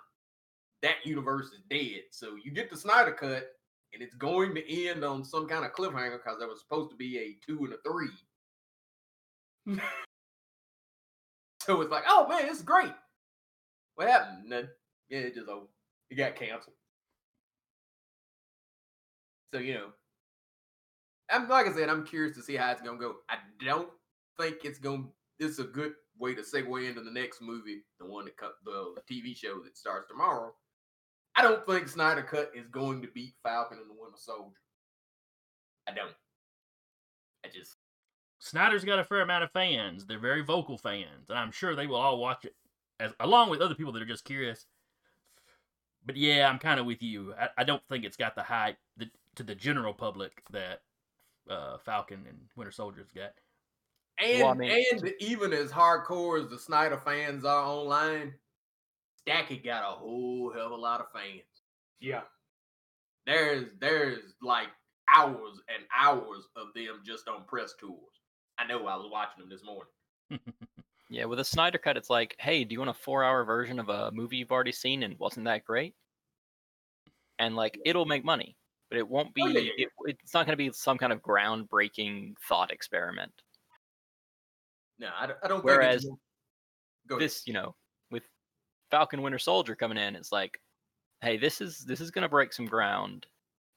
that 0.81 1.05
universe 1.05 1.51
is 1.51 1.61
dead. 1.69 2.05
So 2.09 2.37
you 2.43 2.49
get 2.49 2.71
the 2.71 2.77
Snyder 2.77 3.11
Cut, 3.11 3.51
and 3.93 4.01
it's 4.01 4.15
going 4.15 4.55
to 4.55 4.87
end 4.87 5.03
on 5.03 5.23
some 5.23 5.47
kind 5.47 5.63
of 5.63 5.73
cliffhanger 5.73 6.17
because 6.17 6.39
there 6.39 6.47
was 6.47 6.61
supposed 6.61 6.89
to 6.89 6.97
be 6.97 7.19
a 7.19 7.37
two 7.45 7.65
and 7.65 7.73
a 7.73 7.77
three. 7.87 8.09
Hmm. 9.67 9.77
so 11.61 11.81
it's 11.81 11.91
like, 11.91 12.05
oh 12.07 12.27
man, 12.27 12.47
it's 12.47 12.63
great. 12.63 12.95
What 13.93 14.07
happened? 14.07 14.49
None. 14.49 14.69
Yeah, 15.09 15.19
it 15.19 15.35
just 15.35 15.47
over. 15.47 15.67
It 16.09 16.15
got 16.15 16.35
canceled. 16.35 16.73
So 19.53 19.59
you 19.59 19.75
know, 19.75 19.87
I'm 21.31 21.47
like 21.47 21.67
I 21.67 21.73
said, 21.73 21.89
I'm 21.89 22.05
curious 22.05 22.35
to 22.37 22.43
see 22.43 22.55
how 22.55 22.71
it's 22.71 22.81
gonna 22.81 22.97
go. 22.97 23.15
I 23.29 23.37
don't 23.63 23.89
think 24.39 24.57
it's 24.63 24.79
gonna. 24.79 25.05
This 25.39 25.51
is 25.51 25.59
a 25.59 25.63
good 25.65 25.93
way 26.19 26.33
to 26.33 26.41
segue 26.41 26.87
into 26.87 27.01
the 27.01 27.11
next 27.11 27.41
movie, 27.41 27.83
the 27.99 28.05
one 28.05 28.25
that 28.25 28.37
cut 28.37 28.55
the, 28.65 28.95
TV 29.09 29.35
show 29.35 29.59
that 29.63 29.77
starts 29.77 30.07
tomorrow. 30.07 30.51
I 31.35 31.43
don't 31.43 31.65
think 31.67 31.87
Snyder 31.87 32.23
Cut 32.23 32.51
is 32.55 32.67
going 32.67 33.03
to 33.03 33.07
beat 33.13 33.35
Falcon 33.43 33.77
and 33.77 33.87
the 33.89 33.93
Winter 33.93 34.17
Soldier. 34.17 34.57
I 35.87 35.93
don't. 35.93 36.15
I 37.45 37.49
just 37.53 37.75
Snyder's 38.39 38.83
got 38.83 38.99
a 38.99 39.03
fair 39.03 39.21
amount 39.21 39.43
of 39.43 39.51
fans. 39.51 40.05
They're 40.05 40.19
very 40.19 40.43
vocal 40.43 40.77
fans, 40.77 41.29
and 41.29 41.37
I'm 41.37 41.51
sure 41.51 41.75
they 41.75 41.87
will 41.87 41.95
all 41.95 42.17
watch 42.17 42.45
it, 42.45 42.55
as 42.99 43.13
along 43.19 43.49
with 43.49 43.61
other 43.61 43.75
people 43.75 43.93
that 43.93 44.01
are 44.01 44.07
just 44.07 44.25
curious. 44.25 44.65
But 46.05 46.17
yeah, 46.17 46.49
I'm 46.49 46.59
kind 46.59 46.79
of 46.79 46.85
with 46.85 47.03
you. 47.03 47.33
I, 47.39 47.49
I 47.59 47.63
don't 47.63 47.85
think 47.87 48.05
it's 48.05 48.17
got 48.17 48.35
the 48.35 48.43
hype 48.43 48.77
to 49.37 49.43
the 49.43 49.55
general 49.55 49.93
public 49.93 50.43
that 50.51 50.81
uh, 51.49 51.77
Falcon 51.77 52.25
and 52.27 52.37
Winter 52.55 52.71
Soldier's 52.71 53.11
got. 53.11 53.33
and 54.19 54.41
Well, 54.43 54.51
I 54.51 54.53
mean- 54.55 54.85
and 54.91 55.13
even 55.19 55.53
as 55.53 55.71
hardcore 55.71 56.43
as 56.43 56.49
the 56.49 56.59
Snyder 56.59 56.97
fans 57.03 57.45
are 57.45 57.63
online, 57.63 58.33
Stacky 59.25 59.63
got 59.63 59.83
a 59.83 59.95
whole 59.95 60.51
hell 60.53 60.67
of 60.67 60.71
a 60.71 60.75
lot 60.75 60.99
of 61.01 61.07
fans. 61.13 61.41
Yeah. 61.99 62.21
There's 63.25 63.65
there's 63.79 64.35
like 64.41 64.67
hours 65.13 65.61
and 65.67 65.83
hours 65.97 66.47
of 66.55 66.67
them 66.75 67.01
just 67.05 67.27
on 67.27 67.43
press 67.45 67.73
tours. 67.79 68.21
I 68.57 68.65
know 68.65 68.87
I 68.87 68.95
was 68.95 69.09
watching 69.11 69.39
them 69.41 69.49
this 69.49 69.63
morning. 69.63 69.91
Yeah, 71.09 71.23
with 71.23 71.39
a 71.39 71.45
Snyder 71.45 71.77
cut, 71.77 71.95
it's 71.95 72.09
like, 72.09 72.35
hey, 72.37 72.65
do 72.65 72.73
you 72.73 72.79
want 72.79 72.89
a 72.89 72.93
four-hour 72.93 73.45
version 73.45 73.79
of 73.79 73.87
a 73.87 74.11
movie 74.11 74.35
you've 74.35 74.51
already 74.51 74.73
seen 74.73 75.03
and 75.03 75.17
wasn't 75.17 75.45
that 75.45 75.63
great? 75.63 75.95
And 77.39 77.55
like, 77.55 77.79
it'll 77.85 78.05
make 78.05 78.25
money, 78.25 78.57
but 78.89 78.97
it 78.97 79.07
won't 79.07 79.33
be. 79.33 79.41
Oh, 79.43 79.47
yeah, 79.47 79.59
yeah, 79.77 79.85
It, 80.05 80.17
it's 80.21 80.33
not 80.33 80.45
going 80.45 80.53
to 80.53 80.57
be 80.57 80.71
some 80.71 80.97
kind 80.97 81.11
of 81.13 81.21
groundbreaking 81.21 82.35
thought 82.47 82.71
experiment. 82.71 83.31
No, 84.99 85.09
I, 85.17 85.27
don't- 85.27 85.39
I 85.43 85.47
don't 85.47 85.63
Whereas 85.63 86.05
Go 87.07 87.15
ahead. 87.15 87.25
this, 87.25 87.43
you 87.45 87.53
know, 87.53 87.75
with 88.11 88.23
Falcon 88.91 89.21
Winter 89.21 89.39
Soldier 89.39 89.75
coming 89.75 89.97
in, 89.97 90.15
it's 90.15 90.31
like, 90.31 90.59
hey, 91.21 91.37
this 91.37 91.61
is 91.61 91.85
this 91.85 92.01
is 92.01 92.11
going 92.11 92.23
to 92.23 92.29
break 92.29 92.51
some 92.53 92.65
ground, 92.65 93.25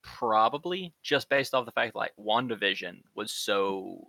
probably 0.02 0.94
just 1.02 1.28
based 1.28 1.54
off 1.54 1.66
the 1.66 1.72
fact 1.72 1.94
like 1.94 2.12
WandaVision 2.18 3.02
was 3.14 3.30
so 3.32 4.08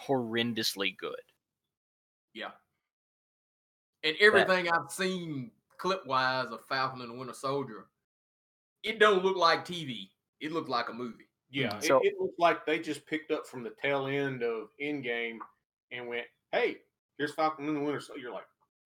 horrendously 0.00 0.96
good. 0.96 1.20
Yeah. 2.32 2.50
And 4.02 4.16
everything 4.20 4.68
I've 4.70 4.90
seen 4.90 5.50
clip 5.78 6.06
wise 6.06 6.46
of 6.50 6.60
Falcon 6.68 7.00
and 7.00 7.10
the 7.10 7.14
Winter 7.14 7.34
Soldier, 7.34 7.86
it 8.84 8.98
don't 9.00 9.24
look 9.24 9.36
like 9.36 9.64
TV. 9.64 10.10
It 10.40 10.52
looked 10.52 10.68
like 10.68 10.88
a 10.88 10.92
movie. 10.92 11.28
Yeah. 11.50 11.78
So- 11.80 11.98
it, 12.00 12.08
it 12.08 12.14
looked 12.20 12.38
like 12.38 12.64
they 12.66 12.78
just 12.78 13.04
picked 13.06 13.30
up 13.32 13.46
from 13.46 13.62
the 13.64 13.72
tail 13.82 14.06
end 14.06 14.42
of 14.42 14.68
Endgame 14.80 15.38
and 15.90 16.06
went, 16.08 16.26
hey, 16.52 16.76
here's 17.18 17.32
Falcon 17.34 17.66
and 17.66 17.76
the 17.76 17.80
Winter 17.80 18.00
Soldier. 18.00 18.20
You're 18.22 18.32
like, 18.32 18.46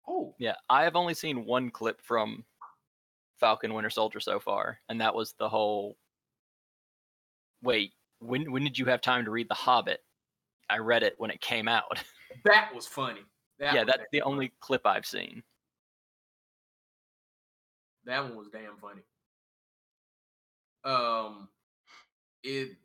oh, 0.07 0.35
Yeah, 0.37 0.55
I 0.69 0.83
have 0.83 0.95
only 0.95 1.13
seen 1.13 1.45
one 1.45 1.69
clip 1.71 2.01
from 2.03 2.43
Falcon 3.39 3.73
Winter 3.73 3.89
Soldier 3.89 4.19
so 4.19 4.39
far, 4.39 4.79
and 4.89 5.01
that 5.01 5.13
was 5.15 5.33
the 5.39 5.49
whole. 5.49 5.97
Wait, 7.61 7.93
when 8.19 8.51
when 8.51 8.63
did 8.63 8.77
you 8.77 8.85
have 8.85 9.01
time 9.01 9.25
to 9.25 9.31
read 9.31 9.49
The 9.49 9.55
Hobbit? 9.55 10.03
I 10.69 10.77
read 10.77 11.03
it 11.03 11.15
when 11.17 11.31
it 11.31 11.41
came 11.41 11.67
out. 11.67 12.03
That 12.43 12.75
was 12.75 12.85
funny. 12.85 13.21
That 13.59 13.73
yeah, 13.73 13.83
was 13.83 13.93
that's 13.93 14.07
the 14.11 14.19
funny. 14.19 14.31
only 14.33 14.53
clip 14.59 14.85
I've 14.85 15.05
seen. 15.05 15.41
That 18.05 18.23
one 18.23 18.35
was 18.35 18.47
damn 18.51 18.77
funny. 18.81 19.01
Um, 20.85 21.49
it 22.43 22.77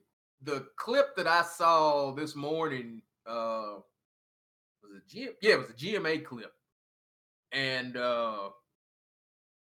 the 0.42 0.66
clip 0.76 1.14
that 1.16 1.26
I 1.26 1.42
saw 1.42 2.12
this 2.12 2.34
morning 2.34 3.02
uh 3.26 3.76
was 4.82 4.92
a 4.96 5.08
G 5.08 5.28
yeah 5.42 5.54
it 5.54 5.58
was 5.58 5.70
a 5.70 5.74
GMA 5.74 6.24
clip, 6.24 6.52
and 7.52 7.96
uh 7.98 8.48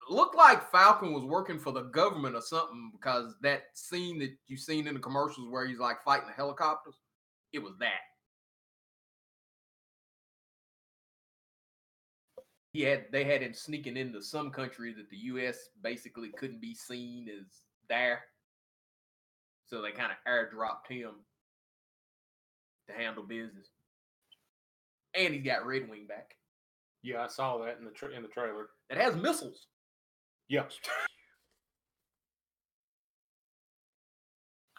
looked 0.09 0.35
like 0.35 0.69
Falcon 0.71 1.13
was 1.13 1.23
working 1.23 1.57
for 1.59 1.71
the 1.71 1.83
government 1.83 2.35
or 2.35 2.41
something 2.41 2.91
because 2.93 3.33
that 3.41 3.63
scene 3.73 4.19
that 4.19 4.31
you've 4.47 4.59
seen 4.59 4.87
in 4.87 4.93
the 4.93 4.99
commercials 4.99 5.49
where 5.49 5.65
he's 5.65 5.79
like 5.79 6.03
fighting 6.03 6.27
the 6.27 6.33
helicopters, 6.33 6.95
it 7.53 7.59
was 7.59 7.73
that. 7.79 8.01
He 12.73 12.81
had 12.83 13.05
they 13.11 13.23
had 13.23 13.41
him 13.41 13.53
sneaking 13.53 13.97
into 13.97 14.21
some 14.21 14.49
country 14.51 14.93
that 14.93 15.09
the 15.09 15.17
U.S. 15.17 15.69
basically 15.81 16.29
couldn't 16.37 16.61
be 16.61 16.73
seen 16.73 17.27
as 17.29 17.45
there, 17.91 18.21
so 19.67 19.81
they 19.81 19.91
kind 19.91 20.11
of 20.11 20.17
airdropped 20.31 20.87
him 20.89 21.11
to 22.87 22.95
handle 22.95 23.23
business. 23.23 23.67
And 25.13 25.33
he's 25.33 25.43
got 25.43 25.65
Redwing 25.65 26.07
back 26.07 26.35
yeah, 27.03 27.23
I 27.23 27.27
saw 27.27 27.57
that 27.59 27.77
in 27.79 27.85
the 27.85 27.91
tra- 27.91 28.11
in 28.15 28.21
the 28.21 28.27
trailer. 28.27 28.69
that 28.89 28.97
has 28.97 29.15
missiles. 29.15 29.67
Yes. 30.47 30.77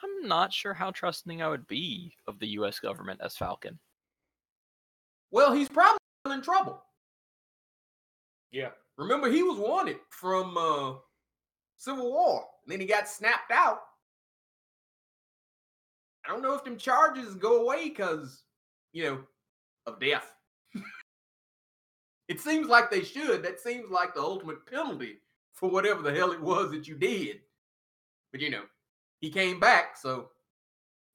I'm 0.03 0.29
not 0.29 0.53
sure 0.53 0.75
how 0.75 0.91
trusting 0.91 1.41
I 1.43 1.49
would 1.49 1.69
be 1.69 2.13
of 2.27 2.39
the 2.41 2.49
U.S. 2.49 2.81
government 2.81 3.21
as 3.23 3.37
Falcon. 3.37 3.79
Well, 5.31 5.53
he's 5.53 5.69
probably 5.69 5.99
in 6.27 6.43
trouble. 6.43 6.83
Yeah. 8.51 8.71
Remember, 8.99 9.31
he 9.31 9.45
was 9.45 9.59
wanted 9.59 9.99
from 10.11 10.57
uh, 10.57 10.95
Civil 11.79 12.13
War, 12.13 12.45
and 12.65 12.73
then 12.73 12.81
he 12.81 12.87
got 12.87 13.09
snapped 13.09 13.51
out. 13.51 13.81
I 16.25 16.29
don't 16.29 16.43
know 16.43 16.55
if 16.55 16.65
them 16.65 16.77
charges 16.77 17.35
go 17.35 17.63
away 17.63 17.89
because, 17.89 18.43
you 18.93 19.03
know, 19.05 19.19
of 19.87 19.99
death. 20.01 20.33
it 22.29 22.41
seems 22.41 22.69
like 22.69 22.91
they 22.91 23.03
should. 23.03 23.43
That 23.43 23.59
seems 23.59 23.91
like 23.91 24.15
the 24.15 24.21
ultimate 24.21 24.65
penalty 24.67 25.17
for 25.53 25.69
whatever 25.69 26.01
the 26.03 26.15
hell 26.15 26.31
it 26.33 26.41
was 26.41 26.71
that 26.71 26.87
you 26.87 26.95
did. 26.97 27.41
But 28.31 28.41
you 28.41 28.51
know, 28.51 28.63
he 29.21 29.31
came 29.31 29.59
back, 29.61 29.97
so 29.97 30.31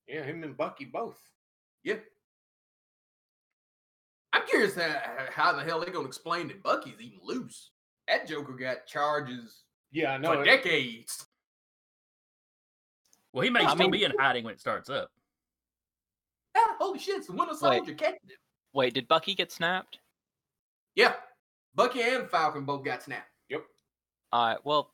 Yeah, 0.07 0.23
him 0.23 0.43
and 0.43 0.55
Bucky 0.57 0.85
both. 0.85 1.17
yeah. 1.83 1.95
I'm 4.33 4.45
curious 4.45 4.75
how, 4.75 4.93
how 5.31 5.53
the 5.53 5.63
hell 5.63 5.79
they're 5.79 5.89
gonna 5.93 6.05
explain 6.07 6.49
that 6.49 6.61
Bucky's 6.61 6.99
even 6.99 7.19
loose. 7.23 7.71
That 8.09 8.27
Joker 8.27 8.53
got 8.53 8.85
charges 8.85 9.63
Yeah, 9.91 10.13
I 10.13 10.17
know. 10.17 10.33
for 10.33 10.43
decades. 10.43 11.26
Well, 13.37 13.43
he 13.43 13.51
may 13.51 13.59
I 13.59 13.65
still 13.75 13.81
mean- 13.81 13.91
be 13.91 14.03
in 14.03 14.13
hiding 14.17 14.43
when 14.45 14.55
it 14.55 14.59
starts 14.59 14.89
up. 14.89 15.11
Ah, 16.55 16.75
holy 16.79 16.97
shit, 16.97 17.17
it's 17.17 17.27
the 17.27 17.33
Winter 17.33 17.51
Wait. 17.51 17.59
Soldier. 17.59 17.93
Catch 17.93 18.15
it. 18.15 18.39
Wait, 18.73 18.95
did 18.95 19.07
Bucky 19.07 19.35
get 19.35 19.51
snapped? 19.51 19.99
Yeah. 20.95 21.13
Bucky 21.75 22.01
and 22.01 22.27
Falcon 22.27 22.65
both 22.65 22.83
got 22.83 23.03
snapped. 23.03 23.29
Yep. 23.49 23.63
All 24.31 24.47
right, 24.47 24.57
well, 24.65 24.89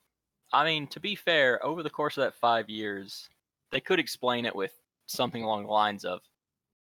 I 0.52 0.66
mean, 0.66 0.88
to 0.88 1.00
be 1.00 1.16
fair, 1.16 1.66
over 1.66 1.84
the 1.84 1.90
course 1.90 2.18
of 2.18 2.26
that 2.26 2.36
five 2.36 2.70
years, 2.70 3.30
they 3.72 3.80
could 3.80 3.98
explain 3.98 4.46
it 4.46 4.54
with 4.54 4.74
something 5.06 5.42
along 5.42 5.64
the 5.64 5.72
lines 5.72 6.04
of, 6.04 6.20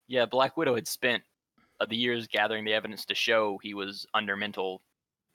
yeah, 0.10 0.26
Black 0.26 0.58
Widow 0.58 0.76
had 0.76 0.90
spent 0.90 1.24
uh, 1.80 1.86
the 1.86 1.96
years 1.96 2.28
gathering 2.28 2.66
the 2.66 2.74
evidence 2.74 3.06
to 3.06 3.16
show 3.16 3.58
he 3.64 3.74
was 3.74 4.06
under 4.14 4.36
mental, 4.36 4.82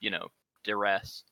you 0.03 0.11
know, 0.11 0.29
duress. 0.65 1.25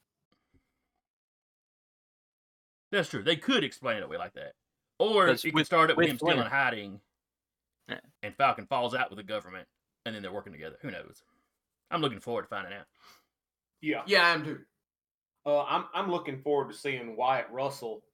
That's 2.90 3.10
true. 3.10 3.22
They 3.22 3.36
could 3.36 3.64
explain 3.64 3.98
it 3.98 4.02
away 4.02 4.16
like 4.16 4.32
that, 4.32 4.54
or 4.98 5.26
it 5.26 5.30
'Cause 5.32 5.42
could 5.42 5.54
with- 5.54 5.66
start 5.66 5.90
it 5.90 5.96
with 5.96 6.04
with 6.04 6.10
him 6.12 6.16
still 6.18 6.40
in 6.40 6.46
hiding, 6.46 7.00
Yeah. 7.88 8.00
and 8.22 8.36
Falcon 8.36 8.66
falls 8.66 8.94
out 8.94 9.10
with 9.10 9.16
the 9.18 9.22
government, 9.22 9.68
and 10.04 10.14
then 10.14 10.22
they're 10.22 10.32
working 10.32 10.52
together. 10.52 10.78
Who 10.82 10.90
knows? 10.90 11.22
I'm 11.90 12.00
looking 12.00 12.20
forward 12.20 12.42
to 12.42 12.48
finding 12.48 12.72
out. 12.74 12.86
Yeah. 13.80 14.02
Yeah, 14.06 14.26
I 14.26 14.30
am 14.30 14.44
too. 14.44 14.66
Uh, 15.46 15.62
I'm 15.64 15.88
I'm 15.94 16.10
looking 16.10 16.42
forward 16.42 16.70
to 16.72 16.76
seeing 16.78 17.16
Wyatt 17.16 17.48
Russell 17.50 18.04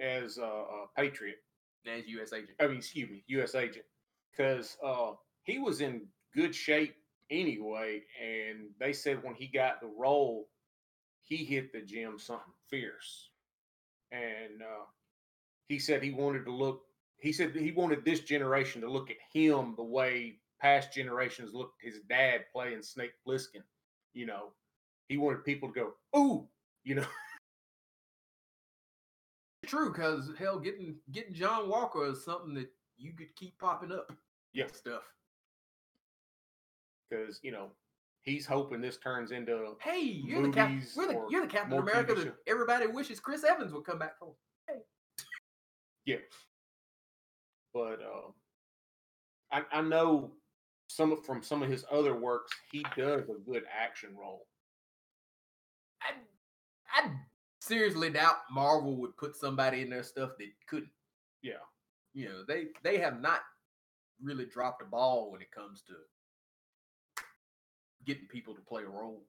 as 0.00 0.38
uh, 0.38 0.44
a 0.44 0.86
Patriot. 0.96 1.42
As 1.86 2.06
U.S. 2.08 2.32
agent. 2.34 2.50
I 2.60 2.66
mean, 2.66 2.78
excuse 2.78 3.08
me, 3.08 3.24
U.S. 3.28 3.54
agent, 3.54 3.86
because 4.30 4.76
uh, 4.84 5.12
he 5.44 5.58
was 5.58 5.80
in 5.80 6.06
good 6.34 6.54
shape 6.54 6.96
anyway, 7.30 8.02
and 8.22 8.68
they 8.78 8.92
said 8.92 9.22
when 9.22 9.34
he 9.34 9.46
got 9.46 9.80
the 9.80 9.86
role, 9.86 10.50
he 11.22 11.44
hit 11.44 11.72
the 11.72 11.80
gym 11.80 12.18
something 12.18 12.52
fierce, 12.68 13.30
and 14.12 14.60
uh, 14.60 14.84
he 15.68 15.78
said 15.78 16.02
he 16.02 16.10
wanted 16.10 16.44
to 16.46 16.52
look. 16.52 16.82
He 17.18 17.32
said 17.32 17.54
he 17.54 17.72
wanted 17.72 18.04
this 18.04 18.20
generation 18.20 18.80
to 18.82 18.90
look 18.90 19.10
at 19.10 19.16
him 19.32 19.74
the 19.76 19.82
way 19.82 20.38
past 20.60 20.92
generations 20.92 21.52
looked 21.52 21.82
at 21.82 21.92
his 21.92 22.00
dad 22.08 22.42
playing 22.52 22.82
Snake 22.82 23.12
Plissken. 23.26 23.62
You 24.14 24.26
know, 24.26 24.52
he 25.08 25.16
wanted 25.16 25.44
people 25.44 25.68
to 25.68 25.74
go, 25.74 25.94
"Ooh," 26.18 26.46
you 26.84 26.96
know. 26.96 27.06
True, 29.66 29.92
because 29.92 30.30
hell, 30.38 30.58
getting 30.58 30.96
getting 31.12 31.34
John 31.34 31.68
Walker 31.68 32.06
is 32.06 32.24
something 32.24 32.54
that 32.54 32.70
you 32.96 33.12
could 33.12 33.34
keep 33.36 33.58
popping 33.58 33.92
up. 33.92 34.10
Yeah. 34.54 34.66
stuff. 34.72 35.02
because 37.08 37.38
you 37.42 37.52
know 37.52 37.68
he's 38.22 38.46
hoping 38.46 38.80
this 38.80 38.96
turns 38.96 39.30
into 39.30 39.76
Hey, 39.80 40.00
you're 40.00 40.42
the 40.42 40.50
cap- 40.50 40.72
the, 40.96 41.26
you're 41.28 41.42
the 41.42 41.46
Captain 41.46 41.78
America 41.78 42.14
that 42.14 42.34
everybody 42.46 42.86
wishes 42.86 43.20
Chris 43.20 43.44
Evans 43.44 43.72
would 43.72 43.84
come 43.84 43.98
back 43.98 44.18
for. 44.18 44.34
But 47.74 48.00
uh, 48.00 48.30
I, 49.52 49.62
I 49.72 49.82
know 49.82 50.32
some 50.88 51.12
of, 51.12 51.24
from 51.24 51.42
some 51.42 51.62
of 51.62 51.68
his 51.70 51.84
other 51.90 52.14
works 52.18 52.52
he 52.72 52.84
does 52.96 53.22
a 53.28 53.50
good 53.50 53.64
action 53.78 54.10
role 54.18 54.46
I 56.02 56.12
I 56.94 57.10
seriously 57.60 58.10
doubt 58.10 58.36
Marvel 58.50 58.96
would 58.96 59.16
put 59.16 59.36
somebody 59.36 59.82
in 59.82 59.90
their 59.90 60.02
stuff 60.02 60.30
that 60.38 60.48
couldn't. 60.66 60.90
yeah 61.42 61.62
You 62.14 62.28
know, 62.28 62.42
they 62.46 62.66
they 62.82 62.98
have 62.98 63.20
not 63.20 63.40
really 64.22 64.46
dropped 64.46 64.80
the 64.80 64.86
ball 64.86 65.30
when 65.30 65.42
it 65.42 65.50
comes 65.52 65.82
to 65.82 65.94
getting 68.06 68.26
people 68.28 68.54
to 68.54 68.60
play 68.62 68.82
a 68.84 68.88
role. 68.88 69.22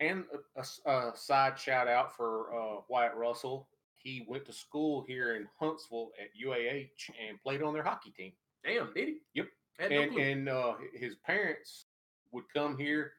and 0.00 0.24
a 0.56 1.12
side 1.14 1.58
shout 1.58 1.88
out 1.88 2.16
for 2.16 2.54
uh, 2.54 2.80
Wyatt 2.88 3.14
Russell 3.14 3.68
he 3.96 4.24
went 4.28 4.44
to 4.46 4.52
school 4.52 5.04
here 5.06 5.36
in 5.36 5.48
Huntsville 5.58 6.10
at 6.20 6.28
UAH 6.40 6.88
and 7.28 7.40
played 7.42 7.62
on 7.62 7.74
their 7.74 7.82
hockey 7.82 8.10
team 8.10 8.32
Damn, 8.64 8.92
did 8.94 9.08
he? 9.08 9.16
Yep. 9.34 9.46
Had 9.78 9.90
no 9.90 10.00
and 10.02 10.18
and 10.18 10.48
uh, 10.48 10.74
his 10.94 11.14
parents 11.16 11.86
would 12.32 12.44
come 12.52 12.76
here, 12.76 13.12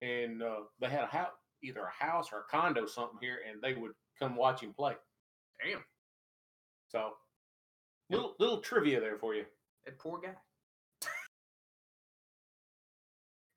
and 0.00 0.42
uh, 0.42 0.60
they 0.80 0.88
had 0.88 1.04
a 1.04 1.06
house, 1.06 1.32
either 1.62 1.80
a 1.82 2.04
house 2.04 2.28
or 2.32 2.40
a 2.40 2.44
condo, 2.50 2.86
something 2.86 3.18
here, 3.20 3.38
and 3.50 3.60
they 3.62 3.74
would 3.74 3.92
come 4.18 4.36
watch 4.36 4.60
him 4.60 4.72
play. 4.74 4.94
Damn, 5.64 5.82
So, 6.88 7.14
little 8.10 8.34
little 8.38 8.58
trivia 8.58 9.00
there 9.00 9.16
for 9.18 9.34
you. 9.34 9.44
that 9.86 9.98
poor 9.98 10.20
guy. 10.20 10.34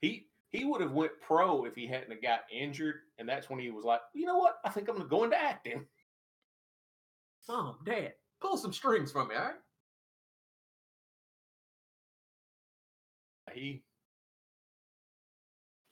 He 0.01 0.27
he 0.49 0.65
would 0.65 0.81
have 0.81 0.91
went 0.93 1.11
pro 1.21 1.65
if 1.65 1.75
he 1.75 1.87
hadn't 1.87 2.21
got 2.21 2.41
injured, 2.51 2.95
and 3.17 3.27
that's 3.27 3.49
when 3.49 3.59
he 3.59 3.71
was 3.71 3.85
like, 3.85 4.01
you 4.13 4.25
know 4.25 4.37
what, 4.37 4.57
I 4.63 4.69
think 4.69 4.87
I'm 4.89 4.97
gonna 4.97 5.09
go 5.09 5.23
into 5.23 5.37
acting. 5.37 5.85
Mom, 7.47 7.77
Dad, 7.85 8.13
pull 8.41 8.57
some 8.57 8.73
strings 8.73 9.11
from 9.11 9.29
me, 9.29 9.35
all 9.35 9.41
right? 9.43 9.53
He 13.53 13.83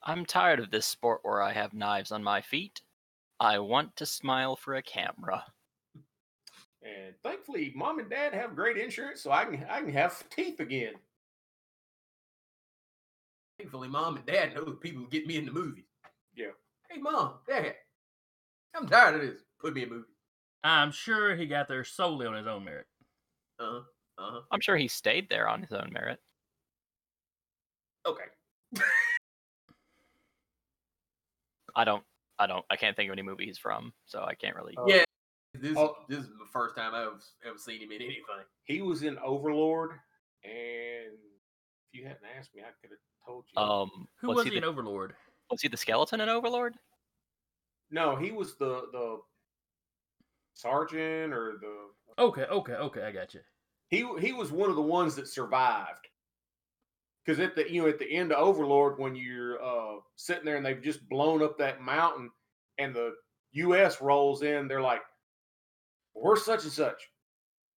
I'm 0.02 0.26
tired 0.26 0.60
of 0.60 0.70
this 0.70 0.84
sport 0.86 1.20
where 1.22 1.40
I 1.40 1.52
have 1.52 1.72
knives 1.72 2.12
on 2.12 2.22
my 2.22 2.42
feet. 2.42 2.82
I 3.40 3.58
want 3.58 3.96
to 3.96 4.06
smile 4.06 4.54
for 4.54 4.74
a 4.74 4.82
camera. 4.82 5.44
and 6.82 7.14
thankfully, 7.22 7.72
mom 7.74 7.98
and 7.98 8.10
dad 8.10 8.34
have 8.34 8.54
great 8.54 8.76
insurance, 8.76 9.22
so 9.22 9.32
I 9.32 9.44
can 9.46 9.64
I 9.70 9.80
can 9.80 9.92
have 9.92 10.28
teeth 10.28 10.60
again. 10.60 10.94
Thankfully, 13.58 13.88
Mom 13.88 14.16
and 14.16 14.26
Dad 14.26 14.54
know 14.54 14.64
the 14.64 14.72
people 14.72 15.02
who 15.02 15.08
get 15.08 15.26
me 15.26 15.36
in 15.36 15.46
the 15.46 15.52
movies. 15.52 15.84
Yeah. 16.34 16.48
Hey, 16.90 17.00
Mom, 17.00 17.34
Dad, 17.46 17.74
I'm 18.74 18.88
tired 18.88 19.14
of 19.16 19.20
this. 19.22 19.40
Put 19.60 19.74
me 19.74 19.84
in 19.84 19.90
movies. 19.90 20.13
I'm 20.64 20.90
sure 20.90 21.36
he 21.36 21.46
got 21.46 21.68
there 21.68 21.84
solely 21.84 22.26
on 22.26 22.34
his 22.34 22.46
own 22.46 22.64
merit. 22.64 22.86
Uh 23.60 23.64
huh. 23.64 23.80
Uh 24.18 24.30
huh. 24.32 24.40
I'm 24.50 24.60
sure 24.60 24.76
he 24.76 24.88
stayed 24.88 25.28
there 25.28 25.48
on 25.48 25.60
his 25.62 25.72
own 25.72 25.90
merit. 25.92 26.18
Okay. 28.06 28.24
I 31.76 31.84
don't. 31.84 32.02
I 32.38 32.46
don't. 32.46 32.64
I 32.70 32.76
can't 32.76 32.96
think 32.96 33.08
of 33.08 33.12
any 33.12 33.22
movie 33.22 33.46
he's 33.46 33.58
from, 33.58 33.92
so 34.06 34.22
I 34.22 34.34
can't 34.34 34.56
really. 34.56 34.74
Uh, 34.76 34.84
Yeah. 34.86 35.04
This 35.56 35.76
Oh. 35.76 35.94
this 36.08 36.18
is 36.20 36.28
the 36.30 36.46
first 36.52 36.74
time 36.76 36.94
I've 36.94 37.22
ever 37.46 37.58
seen 37.58 37.80
him 37.80 37.92
in 37.92 38.02
anything. 38.02 38.22
He 38.64 38.82
was 38.82 39.02
in 39.04 39.18
Overlord, 39.18 39.92
and 40.42 41.12
if 41.12 41.92
you 41.92 42.02
hadn't 42.04 42.24
asked 42.36 42.54
me, 42.54 42.62
I 42.62 42.72
could 42.80 42.90
have 42.90 42.98
told 43.24 43.44
you. 43.54 43.62
Um, 43.62 44.08
Who 44.20 44.28
was, 44.28 44.36
was 44.38 44.44
he? 44.46 44.50
he 44.52 44.56
in 44.56 44.64
Overlord? 44.64 45.14
was 45.50 45.60
he 45.62 45.68
the 45.68 45.76
skeleton 45.76 46.20
in 46.20 46.28
Overlord? 46.28 46.74
No, 47.90 48.16
he 48.16 48.32
was 48.32 48.56
the 48.56 48.86
the 48.92 49.20
sergeant 50.54 51.32
or 51.32 51.54
the 51.60 52.22
Okay, 52.22 52.44
okay, 52.44 52.74
okay, 52.74 53.02
I 53.02 53.10
got 53.12 53.34
you. 53.34 53.40
he 53.88 54.06
he 54.20 54.32
was 54.32 54.52
one 54.52 54.70
of 54.70 54.76
the 54.76 54.82
ones 54.82 55.14
that 55.16 55.28
survived. 55.28 56.08
Because 57.24 57.40
at 57.40 57.56
the 57.56 57.70
you 57.70 57.82
know 57.82 57.88
at 57.88 57.98
the 57.98 58.10
end 58.10 58.32
of 58.32 58.38
Overlord, 58.38 58.98
when 58.98 59.14
you're 59.16 59.62
uh, 59.62 60.00
sitting 60.16 60.44
there 60.44 60.56
and 60.56 60.64
they've 60.64 60.82
just 60.82 61.08
blown 61.08 61.42
up 61.42 61.58
that 61.58 61.80
mountain, 61.80 62.30
and 62.78 62.94
the 62.94 63.14
U.S. 63.52 64.00
rolls 64.00 64.42
in, 64.42 64.68
they're 64.68 64.80
like, 64.82 65.02
"We're 66.14 66.36
such 66.36 66.64
and 66.64 66.72
such." 66.72 67.10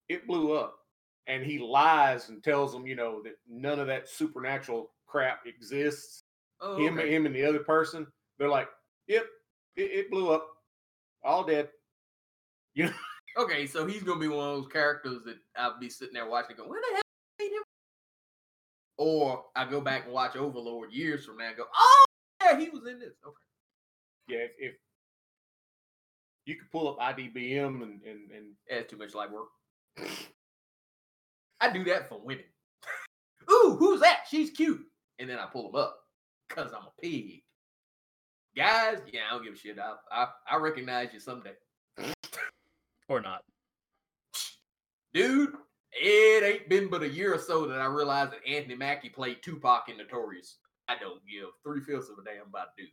It 0.10 0.28
blew 0.28 0.54
up, 0.54 0.76
and 1.28 1.44
he 1.44 1.60
lies 1.60 2.30
and 2.30 2.44
tells 2.44 2.72
them, 2.72 2.88
you 2.88 2.96
know, 2.96 3.22
that 3.24 3.38
none 3.50 3.80
of 3.80 3.88
that 3.88 4.08
supernatural 4.08 4.92
crap 5.06 5.46
exists. 5.46 6.24
Oh, 6.62 6.78
him, 6.78 6.98
okay. 6.98 7.14
him, 7.14 7.26
and 7.26 7.36
the 7.36 7.44
other 7.46 7.60
person, 7.60 8.06
they're 8.38 8.50
like, 8.50 8.68
"Yep, 9.08 9.26
it, 9.78 9.82
it 9.92 10.12
blew 10.12 10.30
up, 10.30 10.48
all 11.24 11.44
dead." 11.44 11.70
You 12.78 12.92
okay, 13.40 13.66
so 13.66 13.88
he's 13.88 14.04
gonna 14.04 14.20
be 14.20 14.28
one 14.28 14.48
of 14.48 14.56
those 14.56 14.72
characters 14.72 15.24
that 15.26 15.38
I'll 15.56 15.80
be 15.80 15.90
sitting 15.90 16.14
there 16.14 16.30
watching, 16.30 16.56
going, 16.56 16.70
"Where 16.70 16.80
the 16.80 16.94
hell 16.94 17.02
made 17.40 17.52
him?" 17.52 17.64
Or 18.98 19.46
I 19.56 19.66
go 19.66 19.82
back 19.82 20.04
and 20.06 20.14
watch 20.14 20.36
Overlord 20.36 20.92
years 20.92 21.26
from 21.26 21.38
now, 21.38 21.48
and 21.48 21.58
go, 21.58 21.66
"Oh, 21.76 22.06
yeah, 22.40 22.60
he 22.60 22.70
was 22.70 22.86
in 22.86 23.00
this." 23.00 23.16
Okay. 23.26 23.36
yeah, 24.28 24.38
if, 24.44 24.52
if 24.60 24.76
you 26.46 26.56
could 26.56 26.70
pull 26.72 26.88
up 26.88 27.00
IDBM 27.00 27.82
and 27.82 28.04
and, 28.04 28.32
and 28.32 28.54
That's 28.70 28.88
too 28.92 28.98
much 28.98 29.16
light 29.16 29.32
work. 29.32 29.48
I 31.60 31.74
do 31.74 31.84
that 31.86 32.08
for 32.08 32.22
women. 32.22 32.46
Ooh, 33.52 33.76
who's 33.80 34.02
that? 34.02 34.26
She's 34.30 34.52
cute. 34.52 34.86
And 35.18 35.28
then 35.28 35.40
I 35.40 35.48
pull 35.48 35.72
them 35.72 35.82
up 35.82 35.98
because 36.48 36.72
I'm 36.74 36.84
a 36.84 37.02
pig. 37.02 37.42
Guys, 38.56 39.00
yeah, 39.12 39.22
I 39.28 39.34
don't 39.34 39.44
give 39.44 39.56
a 39.56 39.58
shit. 39.58 39.80
I, 39.80 39.96
I, 40.12 40.28
I 40.48 40.58
recognize 40.58 41.10
you 41.12 41.20
someday. 41.20 41.54
Or 43.10 43.22
not. 43.22 43.44
Dude, 45.14 45.54
it 45.94 46.44
ain't 46.44 46.70
been 46.70 46.90
but 46.90 47.04
a 47.04 47.10
year 47.10 47.34
or 47.34 47.40
so 47.40 47.66
that 47.68 47.80
I 47.80 47.86
realized 47.86 48.32
that 48.32 48.48
Anthony 48.48 48.76
Mackie 48.76 49.10
played 49.10 49.38
Tupac 49.42 49.90
in 49.90 49.98
Notorious. 49.98 50.58
I 50.88 50.96
don't 51.00 51.22
give 51.26 51.48
three 51.64 51.82
fifths 51.82 52.10
of 52.10 52.18
a 52.18 52.24
damn 52.24 52.48
about 52.48 52.76
dude. 52.78 52.88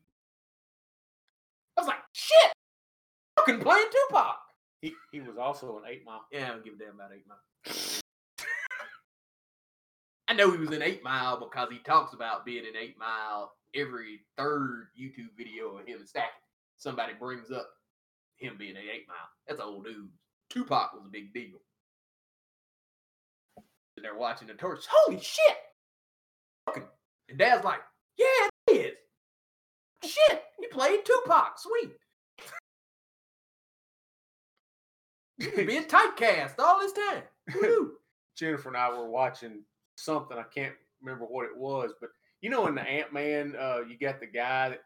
I 1.76 1.80
was 1.80 1.88
like, 1.88 1.98
shit! 2.12 2.52
Fucking 3.36 3.60
playing 3.60 3.86
Tupac. 4.08 4.38
he, 4.80 4.94
he 5.12 5.20
was 5.20 5.36
also 5.36 5.76
an 5.78 5.84
Eight 5.88 6.04
Mile. 6.04 6.24
Yeah, 6.32 6.46
I 6.46 6.48
don't 6.50 6.64
give 6.64 6.74
a 6.74 6.78
damn 6.78 6.94
about 6.94 7.10
Eight 7.14 7.26
Mile. 7.26 7.38
I 10.28 10.32
know 10.32 10.50
he 10.50 10.58
was 10.58 10.70
in 10.70 10.82
Eight 10.82 11.02
Mile 11.04 11.38
because 11.38 11.68
he 11.70 11.78
talks 11.78 12.14
about 12.14 12.46
being 12.46 12.64
in 12.64 12.76
Eight 12.76 12.96
Mile 12.98 13.52
every 13.74 14.20
third 14.36 14.88
YouTube 14.98 15.36
video 15.36 15.76
of 15.76 15.86
him 15.86 15.98
and 15.98 16.08
Stack. 16.08 16.30
Somebody 16.76 17.12
brings 17.18 17.50
up 17.50 17.68
him 18.44 18.56
being 18.58 18.76
in 18.76 18.76
Eight 18.76 19.06
Mile. 19.08 19.16
That's 19.48 19.60
old 19.60 19.84
news. 19.84 20.10
Tupac 20.50 20.92
was 20.94 21.04
a 21.06 21.10
big 21.10 21.32
deal. 21.32 21.58
And 23.96 24.04
they're 24.04 24.16
watching 24.16 24.48
the 24.48 24.54
torch. 24.54 24.84
Holy 24.88 25.20
shit! 25.20 25.56
And 27.28 27.38
Dad's 27.38 27.64
like, 27.64 27.80
yeah, 28.18 28.48
it 28.68 28.98
is. 30.04 30.10
Shit, 30.10 30.42
you 30.60 30.68
played 30.70 31.00
Tupac. 31.04 31.58
Sweet. 31.58 31.92
You've 35.38 35.66
been 35.66 35.84
typecast 35.88 36.58
all 36.58 36.80
this 36.80 36.92
time. 36.92 37.22
Jennifer 38.36 38.68
and 38.68 38.76
I 38.76 38.90
were 38.90 39.08
watching 39.08 39.62
something. 39.96 40.36
I 40.36 40.44
can't 40.54 40.74
remember 41.02 41.24
what 41.24 41.46
it 41.46 41.56
was, 41.56 41.92
but 42.00 42.10
you 42.40 42.50
know, 42.50 42.66
in 42.66 42.74
the 42.74 42.82
Ant 42.82 43.12
Man, 43.12 43.54
uh, 43.58 43.80
you 43.88 43.96
got 43.98 44.20
the 44.20 44.26
guy 44.26 44.70
that 44.70 44.82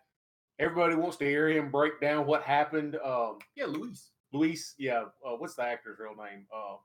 everybody 0.58 0.94
wants 0.94 1.16
to 1.18 1.24
hear 1.24 1.48
him 1.48 1.70
break 1.70 2.00
down 2.00 2.26
what 2.26 2.42
happened. 2.42 2.96
Um, 3.04 3.38
yeah, 3.56 3.66
Luis. 3.66 4.10
Luis, 4.32 4.74
yeah, 4.78 5.04
uh, 5.26 5.36
what's 5.38 5.54
the 5.54 5.62
actor's 5.62 5.98
real 5.98 6.14
name? 6.14 6.46
Uh, 6.54 6.76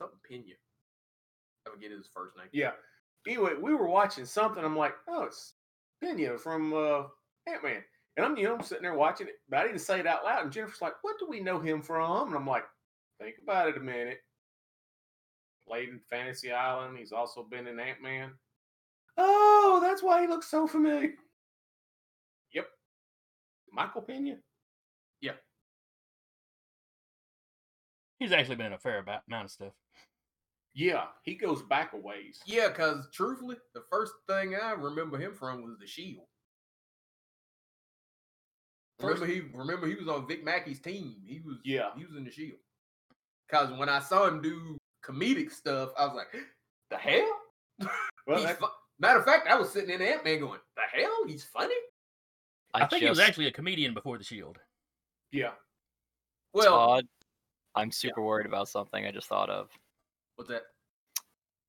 Something 0.00 0.18
Pena. 0.28 0.54
I 1.66 1.70
forget 1.70 1.90
his 1.90 2.08
first 2.12 2.36
name. 2.36 2.48
yeah. 2.52 2.72
Anyway, 3.26 3.52
we 3.60 3.72
were 3.74 3.86
watching 3.86 4.24
something. 4.24 4.64
I'm 4.64 4.76
like, 4.76 4.94
oh, 5.08 5.24
it's 5.24 5.52
Pena 6.02 6.36
from 6.38 6.72
uh, 6.72 7.02
Ant 7.46 7.62
Man. 7.62 7.82
And 8.16 8.26
I'm, 8.26 8.36
you 8.36 8.44
know, 8.44 8.54
I'm 8.54 8.62
sitting 8.62 8.82
there 8.82 8.94
watching 8.94 9.28
it, 9.28 9.34
but 9.48 9.60
I 9.60 9.66
didn't 9.66 9.78
say 9.78 10.00
it 10.00 10.06
out 10.06 10.24
loud. 10.24 10.42
And 10.42 10.52
Jennifer's 10.52 10.82
like, 10.82 10.94
what 11.02 11.18
do 11.20 11.26
we 11.28 11.40
know 11.40 11.60
him 11.60 11.82
from? 11.82 12.28
And 12.28 12.36
I'm 12.36 12.46
like, 12.46 12.64
think 13.20 13.36
about 13.42 13.68
it 13.68 13.76
a 13.76 13.80
minute. 13.80 14.18
Played 15.68 15.90
in 15.90 16.00
Fantasy 16.10 16.50
Island. 16.50 16.98
He's 16.98 17.12
also 17.12 17.46
been 17.48 17.68
in 17.68 17.78
Ant 17.78 18.02
Man. 18.02 18.32
Oh, 19.16 19.78
that's 19.80 20.02
why 20.02 20.22
he 20.22 20.26
looks 20.26 20.50
so 20.50 20.66
familiar. 20.66 21.12
Yep. 23.72 23.76
Michael 23.86 24.02
Pena. 24.02 24.36
Yeah. 25.20 25.32
He's 28.18 28.32
actually 28.32 28.56
been 28.56 28.66
in 28.66 28.72
a 28.74 28.78
fair 28.78 28.98
amount 29.00 29.44
of 29.44 29.50
stuff. 29.50 29.72
Yeah, 30.74 31.04
he 31.22 31.34
goes 31.34 31.62
back 31.62 31.92
a 31.92 31.98
ways. 31.98 32.40
Yeah, 32.46 32.68
because 32.68 33.06
truthfully, 33.12 33.56
the 33.74 33.82
first 33.90 34.12
thing 34.28 34.54
I 34.54 34.72
remember 34.72 35.18
him 35.18 35.34
from 35.34 35.62
was 35.62 35.76
The 35.78 35.86
Shield. 35.86 36.24
Remember 39.00 39.26
he 39.26 39.42
remember 39.52 39.86
he 39.88 39.96
was 39.96 40.08
on 40.08 40.28
Vic 40.28 40.44
Mackey's 40.44 40.78
team. 40.80 41.16
He 41.26 41.40
was 41.44 41.56
Yeah. 41.64 41.90
he 41.96 42.04
was 42.04 42.16
in 42.16 42.24
the 42.24 42.30
Shield. 42.30 42.58
Cause 43.50 43.70
when 43.76 43.88
I 43.88 43.98
saw 43.98 44.26
him 44.28 44.40
do 44.40 44.78
comedic 45.04 45.50
stuff, 45.50 45.90
I 45.98 46.06
was 46.06 46.14
like, 46.14 46.28
the 46.90 46.96
hell? 46.96 47.38
Well, 48.24 48.46
fu- 48.54 48.66
Matter 49.00 49.18
of 49.18 49.24
fact, 49.24 49.48
I 49.48 49.56
was 49.56 49.70
sitting 49.72 49.90
in 49.90 50.00
Ant 50.00 50.24
Man 50.24 50.38
going, 50.38 50.60
the 50.76 50.82
hell? 51.00 51.24
He's 51.26 51.42
funny. 51.42 51.74
I, 52.74 52.86
think 52.86 53.02
he 53.02 53.08
was 53.08 53.18
actually 53.18 53.46
a 53.46 53.52
comedian 53.52 53.94
before 53.94 54.18
the 54.18 54.24
Shield. 54.24 54.58
yeah. 55.30 55.50
Well, 56.54 56.76
Todd, 56.76 57.06
I'm 57.74 57.90
super 57.90 58.22
worried 58.22 58.46
about 58.46 58.68
something 58.68 59.06
I 59.06 59.10
just 59.10 59.26
thought 59.26 59.48
of. 59.48 59.70
what's 60.36 60.50
that? 60.50 60.62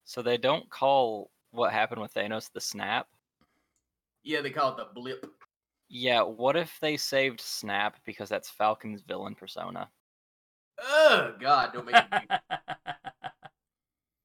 So 0.04 0.22
they 0.22 0.38
don't 0.38 0.70
call 0.70 1.32
what 1.52 1.72
happened 1.72 2.02
with 2.02 2.14
Thanos 2.14 2.50
the 2.54 2.60
snap. 2.60 3.08
Yeah, 4.24 4.42
they 4.42 4.50
call 4.50 4.72
it 4.72 4.78
the 4.78 4.88
blip. 4.94 5.26
Yeah, 5.90 6.22
what 6.22 6.56
if 6.56 6.78
they 6.82 6.98
saved 6.98 7.40
Snap 7.40 7.98
because 8.04 8.28
that's 8.28 8.50
Falcon's 8.50 9.02
villain 9.02 9.36
persona? 9.36 9.90
Oh 10.82 11.34
God, 11.40 11.72
don't 11.74 11.86
make 11.86 11.96
me. 11.96 12.28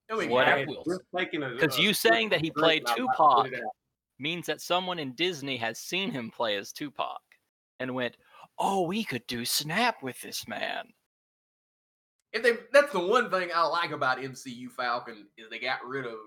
Don't 0.08 0.18
make 0.20 0.28
me 0.28 0.34
What 0.34 0.46
laugh. 0.46 0.58
if- 0.60 0.68
Wilson. 0.68 0.98
We're 1.12 1.20
taking 1.20 1.42
a- 1.42 1.50
Because 1.50 1.78
uh, 1.78 1.82
you 1.82 1.92
saying 1.92 2.30
that 2.30 2.40
he 2.40 2.50
played 2.50 2.80
and 2.88 2.88
I'm 2.88 3.04
about 3.04 3.12
to 3.12 3.18
Tupac 3.18 3.44
put 3.44 3.52
it 3.52 3.62
out. 3.62 3.72
Means 4.18 4.46
that 4.46 4.60
someone 4.60 4.98
in 4.98 5.12
Disney 5.12 5.56
has 5.58 5.78
seen 5.78 6.10
him 6.10 6.30
play 6.30 6.56
as 6.56 6.72
Tupac 6.72 7.20
and 7.80 7.94
went, 7.94 8.16
"Oh, 8.58 8.82
we 8.82 9.04
could 9.04 9.26
do 9.26 9.44
Snap 9.44 10.02
with 10.02 10.20
this 10.20 10.46
man." 10.48 10.92
if 12.32 12.42
they 12.42 12.52
that's 12.72 12.92
the 12.92 13.00
one 13.00 13.30
thing 13.30 13.50
I 13.54 13.66
like 13.66 13.90
about 13.90 14.18
MCU 14.18 14.70
Falcon 14.70 15.26
is 15.36 15.48
they 15.50 15.58
got 15.58 15.84
rid 15.84 16.06
of 16.06 16.18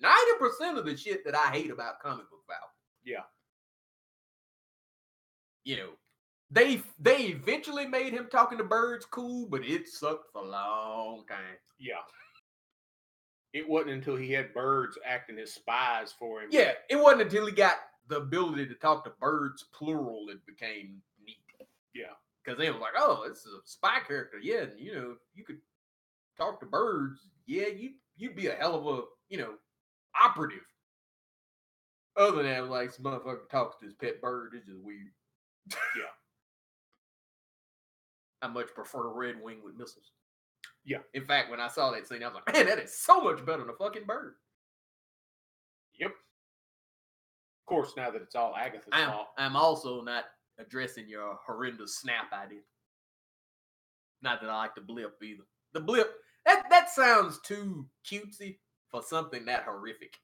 ninety 0.00 0.32
percent 0.38 0.78
of 0.78 0.86
the 0.86 0.96
shit 0.96 1.24
that 1.24 1.34
I 1.34 1.50
hate 1.50 1.70
about 1.70 2.00
comic 2.00 2.28
book 2.30 2.42
Falcon. 2.46 2.68
Yeah. 3.04 3.24
You 5.64 5.76
know, 5.76 5.88
they 6.50 6.82
they 6.98 7.24
eventually 7.24 7.86
made 7.86 8.12
him 8.12 8.28
talking 8.30 8.58
to 8.58 8.64
birds 8.64 9.04
cool, 9.04 9.46
but 9.48 9.64
it 9.64 9.88
sucked 9.88 10.32
for 10.32 10.42
a 10.42 10.48
long 10.48 11.24
time. 11.28 11.58
Yeah. 11.78 12.00
It 13.52 13.68
wasn't 13.68 13.92
until 13.92 14.16
he 14.16 14.32
had 14.32 14.54
birds 14.54 14.96
acting 15.04 15.38
as 15.38 15.52
spies 15.52 16.12
for 16.18 16.40
him. 16.40 16.48
Yeah, 16.50 16.72
it 16.88 16.96
wasn't 16.96 17.22
until 17.22 17.46
he 17.46 17.52
got 17.52 17.76
the 18.08 18.16
ability 18.16 18.66
to 18.66 18.74
talk 18.74 19.04
to 19.04 19.12
birds 19.20 19.64
plural 19.72 20.26
it 20.30 20.44
became 20.46 21.02
neat. 21.24 21.36
Yeah. 21.94 22.14
Because 22.42 22.58
they 22.58 22.70
was 22.70 22.80
like, 22.80 22.94
oh, 22.96 23.26
this 23.28 23.38
is 23.38 23.52
a 23.52 23.60
spy 23.64 23.98
character. 24.06 24.38
Yeah, 24.42 24.62
and 24.62 24.80
you 24.80 24.94
know, 24.94 25.14
you 25.34 25.44
could 25.44 25.58
talk 26.36 26.60
to 26.60 26.66
birds. 26.66 27.20
Yeah, 27.46 27.68
you 27.68 27.92
you'd 28.16 28.36
be 28.36 28.48
a 28.48 28.54
hell 28.54 28.74
of 28.74 28.86
a, 28.86 29.02
you 29.28 29.38
know, 29.38 29.54
operative. 30.20 30.64
Other 32.16 32.38
than 32.38 32.46
that, 32.46 32.68
like 32.68 32.90
some 32.90 33.04
motherfucker 33.04 33.48
talks 33.50 33.76
to 33.78 33.86
his 33.86 33.94
pet 33.94 34.20
bird, 34.20 34.52
it's 34.54 34.66
just 34.66 34.80
weird. 34.80 35.12
Yeah. 35.70 36.04
I 38.42 38.48
much 38.48 38.74
prefer 38.74 39.08
a 39.08 39.14
Redwing 39.14 39.62
with 39.62 39.76
missiles. 39.76 40.10
Yeah. 40.84 40.98
In 41.14 41.24
fact, 41.24 41.50
when 41.50 41.60
I 41.60 41.68
saw 41.68 41.90
that 41.92 42.08
scene, 42.08 42.22
I 42.22 42.26
was 42.26 42.34
like, 42.34 42.54
man, 42.54 42.66
that 42.66 42.78
is 42.78 42.96
so 42.96 43.20
much 43.20 43.44
better 43.44 43.58
than 43.62 43.70
a 43.70 43.74
fucking 43.74 44.04
bird. 44.06 44.34
Yep. 45.98 46.10
Of 46.10 47.66
course, 47.66 47.92
now 47.96 48.10
that 48.10 48.22
it's 48.22 48.34
all 48.34 48.54
Agatha's 48.56 48.88
I'm, 48.92 49.08
fault. 49.10 49.28
I'm 49.38 49.56
also 49.56 50.02
not 50.02 50.24
addressing 50.58 51.08
your 51.08 51.38
horrendous 51.46 51.96
snap 51.96 52.32
idea. 52.32 52.60
Not 54.22 54.40
that 54.40 54.50
I 54.50 54.56
like 54.58 54.74
the 54.74 54.80
blip 54.80 55.16
either. 55.22 55.44
The 55.72 55.80
blip 55.80 56.14
that 56.44 56.64
that 56.70 56.90
sounds 56.90 57.38
too 57.40 57.86
cutesy 58.04 58.58
for 58.90 59.02
something 59.02 59.44
that 59.46 59.64
horrific. 59.64 60.16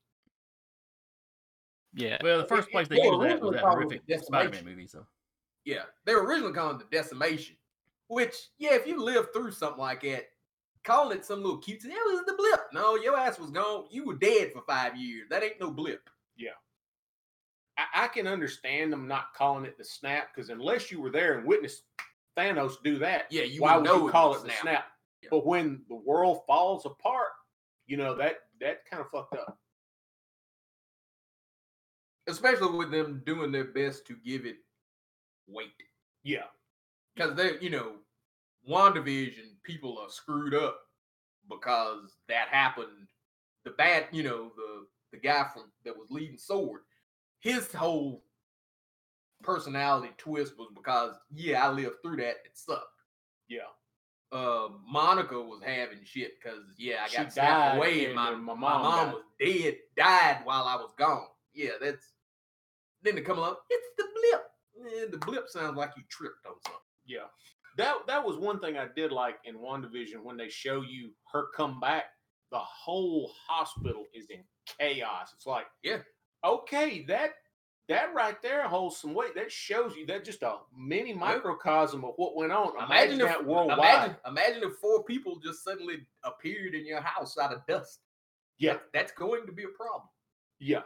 Yeah, 1.94 2.18
Well, 2.22 2.38
the 2.38 2.46
first 2.46 2.70
place 2.70 2.86
they 2.86 2.96
they 2.96 3.02
used 3.02 3.22
that 3.22 3.40
was 3.40 3.52
that 3.52 3.62
horrific 3.62 4.06
Decimation. 4.06 4.52
Spider-Man 4.52 4.64
movie. 4.64 4.86
So 4.86 5.06
Yeah, 5.64 5.82
they 6.04 6.14
were 6.14 6.24
originally 6.24 6.52
calling 6.52 6.80
it 6.80 6.90
the 6.90 6.96
decimation. 6.96 7.56
Which, 8.08 8.34
yeah, 8.58 8.74
if 8.74 8.86
you 8.86 9.02
live 9.02 9.28
through 9.32 9.52
something 9.52 9.80
like 9.80 10.02
that, 10.02 10.24
calling 10.88 11.16
it 11.18 11.24
some 11.24 11.42
little 11.42 11.60
cutesy, 11.60 11.86
it 11.86 12.12
was 12.12 12.24
the 12.26 12.34
blip. 12.34 12.60
No, 12.72 12.96
your 12.96 13.16
ass 13.16 13.38
was 13.38 13.50
gone. 13.50 13.84
You 13.90 14.04
were 14.06 14.14
dead 14.16 14.52
for 14.52 14.62
five 14.62 14.96
years. 14.96 15.28
That 15.30 15.42
ain't 15.44 15.60
no 15.60 15.70
blip. 15.70 16.08
I, 17.78 18.04
I 18.04 18.08
can 18.08 18.26
understand 18.26 18.92
them 18.92 19.06
not 19.06 19.32
calling 19.34 19.64
it 19.64 19.78
the 19.78 19.84
snap 19.84 20.30
because 20.34 20.50
unless 20.50 20.90
you 20.90 21.00
were 21.00 21.10
there 21.10 21.38
and 21.38 21.46
witnessed 21.46 21.84
Thanos 22.36 22.72
do 22.82 22.98
that, 22.98 23.26
Yeah, 23.30 23.44
you 23.44 23.62
why 23.62 23.76
would 23.76 23.84
know 23.84 24.06
you 24.06 24.10
call 24.10 24.30
was 24.30 24.40
it 24.42 24.46
the 24.46 24.50
snap. 24.50 24.62
snap? 24.62 24.84
Yeah. 25.22 25.28
But 25.30 25.46
when 25.46 25.82
the 25.88 25.94
world 25.94 26.40
falls 26.46 26.86
apart, 26.86 27.28
you 27.86 27.96
know 27.96 28.16
that 28.16 28.38
that 28.60 28.84
kind 28.90 29.00
of 29.00 29.08
fucked 29.10 29.34
up. 29.36 29.56
Especially 32.26 32.76
with 32.76 32.90
them 32.90 33.22
doing 33.24 33.52
their 33.52 33.64
best 33.64 34.06
to 34.08 34.16
give 34.24 34.44
it 34.44 34.56
weight. 35.46 35.68
Yeah, 36.24 36.46
because 37.14 37.36
they, 37.36 37.58
you 37.60 37.70
know, 37.70 37.92
WandaVision 38.68 39.47
people 39.68 39.98
are 40.02 40.10
screwed 40.10 40.54
up 40.54 40.80
because 41.48 42.16
that 42.28 42.48
happened. 42.50 43.08
The 43.64 43.70
bad, 43.72 44.06
you 44.10 44.22
know, 44.22 44.50
the 44.56 44.86
the 45.12 45.18
guy 45.18 45.46
from 45.52 45.64
that 45.84 45.96
was 45.96 46.10
leading 46.10 46.38
Sword, 46.38 46.80
his 47.40 47.72
whole 47.72 48.24
personality 49.42 50.12
twist 50.16 50.54
was 50.58 50.70
because 50.74 51.14
yeah, 51.32 51.64
I 51.64 51.70
lived 51.70 51.96
through 52.02 52.16
that. 52.16 52.36
It 52.44 52.52
sucked. 52.54 52.82
yeah. 53.48 53.60
Uh, 54.30 54.68
Monica 54.86 55.40
was 55.40 55.62
having 55.64 56.00
shit 56.04 56.32
because 56.42 56.64
yeah, 56.76 56.96
I 57.08 57.14
got 57.14 57.32
snapped 57.32 57.76
away 57.76 58.00
and 58.00 58.06
and 58.08 58.14
my 58.14 58.30
then 58.30 58.44
my 58.44 58.54
my 58.54 58.60
mom 58.60 58.82
mom, 58.82 59.12
was 59.12 59.22
dead, 59.40 59.76
died 59.96 60.40
while 60.44 60.64
I 60.64 60.76
was 60.76 60.92
gone. 60.98 61.28
Yeah, 61.54 61.70
that's 61.80 62.12
then 63.02 63.16
to 63.16 63.22
come 63.22 63.38
along. 63.38 63.56
It's 63.70 63.88
the 63.96 64.04
blip. 64.14 65.10
The 65.12 65.18
blip 65.18 65.48
sounds 65.48 65.76
like 65.76 65.92
you 65.96 66.02
tripped 66.10 66.44
on 66.46 66.54
something. 66.64 66.80
Yeah. 67.06 67.28
That 67.78 67.94
that 68.08 68.24
was 68.24 68.36
one 68.36 68.58
thing 68.60 68.76
I 68.76 68.88
did 68.94 69.12
like 69.12 69.36
in 69.44 69.56
WandaVision 69.56 70.22
when 70.22 70.36
they 70.36 70.48
show 70.48 70.82
you 70.82 71.10
her 71.32 71.46
come 71.56 71.80
back. 71.80 72.06
The 72.50 72.58
whole 72.58 73.30
hospital 73.46 74.04
is 74.14 74.26
in 74.30 74.42
chaos. 74.78 75.32
It's 75.34 75.46
like, 75.46 75.66
Yeah. 75.82 75.98
okay, 76.44 77.04
that 77.08 77.30
that 77.88 78.12
right 78.14 78.40
there 78.42 78.64
holds 78.68 78.98
some 78.98 79.14
weight. 79.14 79.34
That 79.34 79.50
shows 79.50 79.94
you 79.96 80.04
that 80.06 80.24
just 80.24 80.42
a 80.42 80.58
mini 80.76 81.14
microcosm 81.14 82.04
of 82.04 82.12
what 82.16 82.36
went 82.36 82.52
on. 82.52 82.74
Imagine, 82.76 82.90
Imagine, 82.90 83.18
that 83.20 83.40
if 83.40 83.46
worldwide. 83.46 83.78
imagine, 83.78 84.16
imagine 84.26 84.62
if 84.64 84.76
four 84.76 85.04
people 85.04 85.38
just 85.38 85.62
suddenly 85.64 86.06
appeared 86.24 86.74
in 86.74 86.84
your 86.86 87.00
house 87.00 87.38
out 87.38 87.52
of 87.52 87.64
dust. 87.66 88.00
Yeah. 88.58 88.74
That- 88.74 88.92
that's 88.92 89.12
going 89.12 89.46
to 89.46 89.52
be 89.52 89.62
a 89.64 89.68
problem. 89.68 90.02
Yeah. 90.58 90.82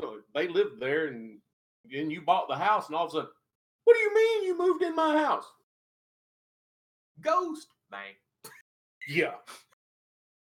So 0.00 0.20
they 0.34 0.46
lived 0.48 0.78
there 0.80 1.08
and 1.08 1.40
then 1.84 2.10
you 2.10 2.22
bought 2.22 2.48
the 2.48 2.56
house 2.56 2.86
and 2.86 2.94
all 2.96 3.06
of 3.06 3.10
a 3.10 3.12
sudden, 3.12 3.30
what 3.84 3.94
do 3.94 4.00
you 4.00 4.14
mean 4.14 4.44
you 4.44 4.56
moved 4.56 4.82
in 4.82 4.94
my 4.94 5.18
house? 5.18 5.44
Ghost, 7.20 7.68
man. 7.90 8.14
Yeah. 9.08 9.34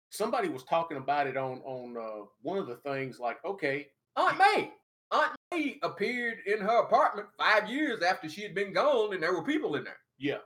Somebody 0.09 0.49
was 0.49 0.63
talking 0.63 0.97
about 0.97 1.27
it 1.27 1.37
on 1.37 1.59
on 1.59 1.95
uh, 1.97 2.25
one 2.41 2.57
of 2.57 2.67
the 2.67 2.77
things 2.77 3.19
like, 3.19 3.37
okay, 3.45 3.87
Aunt 4.15 4.37
May. 4.37 4.71
Aunt 5.11 5.31
May 5.51 5.77
appeared 5.83 6.39
in 6.47 6.59
her 6.59 6.79
apartment 6.81 7.27
five 7.37 7.69
years 7.69 8.01
after 8.01 8.27
she 8.27 8.41
had 8.41 8.55
been 8.55 8.73
gone, 8.73 9.13
and 9.13 9.21
there 9.21 9.33
were 9.33 9.43
people 9.43 9.75
in 9.75 9.83
there. 9.83 9.97
yeah, 10.17 10.37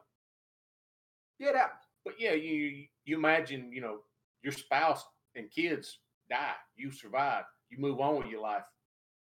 Yeah, 1.39 1.53
that. 1.53 1.71
but 2.03 2.15
yeah, 2.19 2.33
you 2.33 2.85
you 3.05 3.15
imagine, 3.17 3.71
you 3.71 3.81
know, 3.81 3.99
your 4.43 4.53
spouse 4.53 5.05
and 5.35 5.49
kids 5.49 5.99
die, 6.29 6.53
you 6.75 6.91
survive, 6.91 7.45
you 7.69 7.77
move 7.79 7.99
on 7.99 8.17
with 8.17 8.27
your 8.27 8.41
life. 8.41 8.63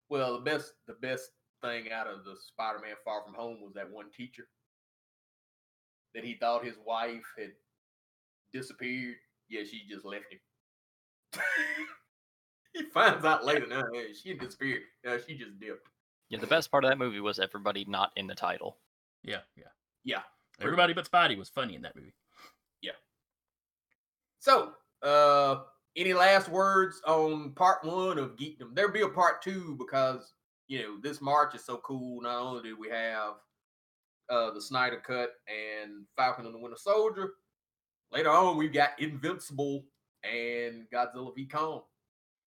Well, 0.08 0.34
the 0.34 0.40
best, 0.40 0.72
the 0.88 0.94
best 0.94 1.30
thing 1.62 1.92
out 1.92 2.08
of 2.08 2.24
the 2.24 2.34
Spider-Man 2.48 2.96
Far 3.04 3.22
From 3.24 3.34
Home 3.34 3.58
was 3.62 3.74
that 3.74 3.88
one 3.90 4.10
teacher 4.10 4.48
that 6.14 6.24
he 6.24 6.34
thought 6.34 6.64
his 6.64 6.76
wife 6.84 7.24
had 7.38 7.50
disappeared. 8.52 9.16
Yeah, 9.48 9.62
she 9.64 9.82
just 9.88 10.04
left 10.04 10.24
him. 10.30 10.38
he 12.72 12.82
finds 12.94 13.24
out 13.24 13.44
later. 13.44 13.66
No, 13.66 13.84
hey, 13.92 14.12
she 14.12 14.34
disappeared. 14.34 14.82
No, 15.04 15.18
she 15.18 15.34
just 15.36 15.58
dipped. 15.60 15.88
yeah. 16.28 16.38
The 16.38 16.46
best 16.46 16.70
part 16.70 16.84
of 16.84 16.90
that 16.90 16.98
movie 16.98 17.20
was 17.20 17.38
everybody 17.38 17.84
not 17.88 18.12
in 18.16 18.26
the 18.26 18.34
title. 18.34 18.78
yeah, 19.22 19.40
yeah, 19.56 19.64
Yeah. 20.04 20.22
Everybody 20.60 20.92
but 20.92 21.10
Spidey 21.10 21.38
was 21.38 21.48
funny 21.48 21.74
in 21.74 21.82
that 21.82 21.96
movie. 21.96 22.12
Yeah. 22.82 22.92
So, 24.40 24.72
uh, 25.02 25.60
any 25.96 26.12
last 26.12 26.48
words 26.50 27.00
on 27.06 27.52
part 27.52 27.82
one 27.82 28.18
of 28.18 28.36
Geekdom? 28.36 28.74
There'll 28.74 28.92
be 28.92 29.00
a 29.00 29.08
part 29.08 29.40
two 29.42 29.74
because 29.78 30.34
you 30.68 30.80
know 30.82 31.00
this 31.02 31.22
March 31.22 31.54
is 31.54 31.64
so 31.64 31.78
cool. 31.78 32.20
Not 32.20 32.38
only 32.40 32.62
do 32.62 32.76
we 32.78 32.90
have 32.90 33.34
uh 34.30 34.50
the 34.52 34.60
Snyder 34.60 35.02
Cut 35.04 35.30
and 35.48 36.04
Falcon 36.16 36.46
and 36.46 36.54
the 36.54 36.58
Winter 36.58 36.78
Soldier, 36.78 37.34
later 38.12 38.30
on 38.30 38.56
we've 38.56 38.72
got 38.72 39.00
Invincible 39.00 39.84
and 40.24 40.86
Godzilla 40.92 41.34
v 41.34 41.46
Kong. 41.46 41.82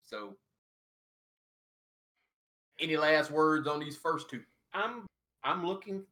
So, 0.01 0.35
any 2.79 2.97
last 2.97 3.31
words 3.31 3.67
on 3.67 3.79
these 3.79 3.97
first 3.97 4.29
two? 4.29 4.41
I'm 4.73 5.05
I'm 5.43 5.65
looking 5.65 6.03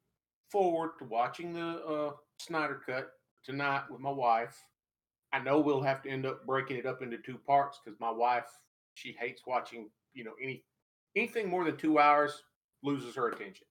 forward 0.49 0.91
to 0.99 1.05
watching 1.05 1.53
the 1.53 1.84
uh, 1.86 2.12
Snyder 2.39 2.81
cut 2.86 3.12
tonight 3.43 3.84
with 3.89 4.01
my 4.01 4.12
wife. 4.12 4.62
I 5.34 5.39
know 5.39 5.60
we'll 5.60 5.81
have 5.81 6.01
to 6.03 6.10
end 6.10 6.25
up 6.25 6.45
breaking 6.45 6.77
it 6.77 6.86
up 6.86 7.01
into 7.01 7.17
two 7.17 7.38
parts 7.38 7.79
because 7.84 7.99
my 7.99 8.12
wife 8.12 8.45
she 8.95 9.15
hates 9.19 9.43
watching 9.47 9.89
you 10.13 10.23
know 10.23 10.34
any 10.41 10.63
anything 11.15 11.49
more 11.49 11.63
than 11.63 11.77
two 11.77 11.99
hours 11.99 12.43
loses 12.84 13.15
her 13.15 13.29
attention. 13.29 13.67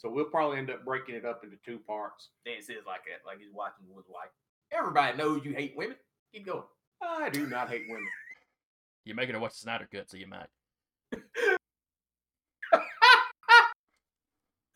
So 0.00 0.08
we'll 0.08 0.24
probably 0.24 0.56
end 0.58 0.70
up 0.70 0.82
breaking 0.84 1.14
it 1.14 1.26
up 1.26 1.44
into 1.44 1.56
two 1.62 1.78
parts. 1.86 2.30
Then 2.46 2.54
it 2.58 2.64
says 2.64 2.76
like 2.86 3.02
that, 3.04 3.26
like 3.26 3.38
he's 3.38 3.52
watching 3.52 3.84
with 3.94 4.06
like 4.08 4.30
everybody 4.72 5.14
knows 5.18 5.44
you 5.44 5.52
hate 5.52 5.74
women. 5.76 5.96
Keep 6.32 6.46
going. 6.46 6.62
I 7.02 7.28
do 7.28 7.46
not 7.46 7.68
hate 7.68 7.82
women. 7.88 8.06
You're 9.04 9.16
making 9.16 9.34
her 9.34 9.40
watch 9.40 9.52
Snyder 9.54 9.86
Cut, 9.92 10.10
so 10.10 10.16
you 10.16 10.26
might. 10.26 10.46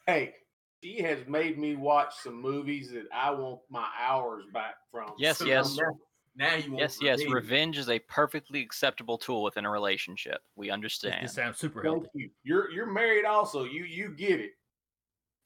Hey, 0.07 0.35
she 0.83 1.01
has 1.01 1.21
made 1.27 1.59
me 1.59 1.77
watch 1.77 2.13
some 2.23 2.39
movies 2.41 2.91
that 2.93 3.05
I 3.11 3.31
want 3.31 3.61
my 3.71 3.89
hours 3.99 4.45
back 4.53 4.75
from. 4.91 5.13
Yes, 5.19 5.39
So 5.39 5.47
yes. 5.47 5.75
Now, 5.79 5.97
now 6.37 6.55
you 6.57 6.73
want 6.73 6.81
Yes, 6.83 6.99
yes. 7.01 7.19
revenge. 7.21 7.33
Revenge 7.35 7.79
is 7.79 7.89
a 7.89 7.99
perfectly 8.01 8.61
acceptable 8.61 9.17
tool 9.17 9.43
within 9.43 9.65
a 9.65 9.71
relationship. 9.71 10.43
We 10.57 10.71
understand. 10.71 11.25
this 11.25 11.33
sounds 11.33 11.57
super 11.57 11.83
Thank 11.83 11.95
healthy. 12.03 12.09
you. 12.15 12.31
You're 12.43 12.71
you're 12.71 12.85
married 12.93 13.25
also. 13.25 13.65
You 13.65 13.85
you 13.85 14.11
get 14.11 14.41
it. 14.41 14.51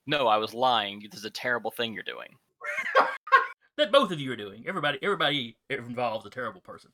No, 0.08 0.26
I 0.26 0.38
was 0.38 0.54
lying. 0.54 1.06
This 1.10 1.20
is 1.20 1.26
a 1.26 1.30
terrible 1.30 1.70
thing 1.70 1.92
you're 1.94 2.02
doing. 2.02 2.34
That 3.76 3.92
both 3.92 4.10
of 4.10 4.18
you 4.18 4.32
are 4.32 4.36
doing. 4.36 4.64
Everybody, 4.66 4.98
everybody 5.02 5.56
involved 5.70 6.26
a 6.26 6.30
terrible 6.30 6.60
person. 6.60 6.90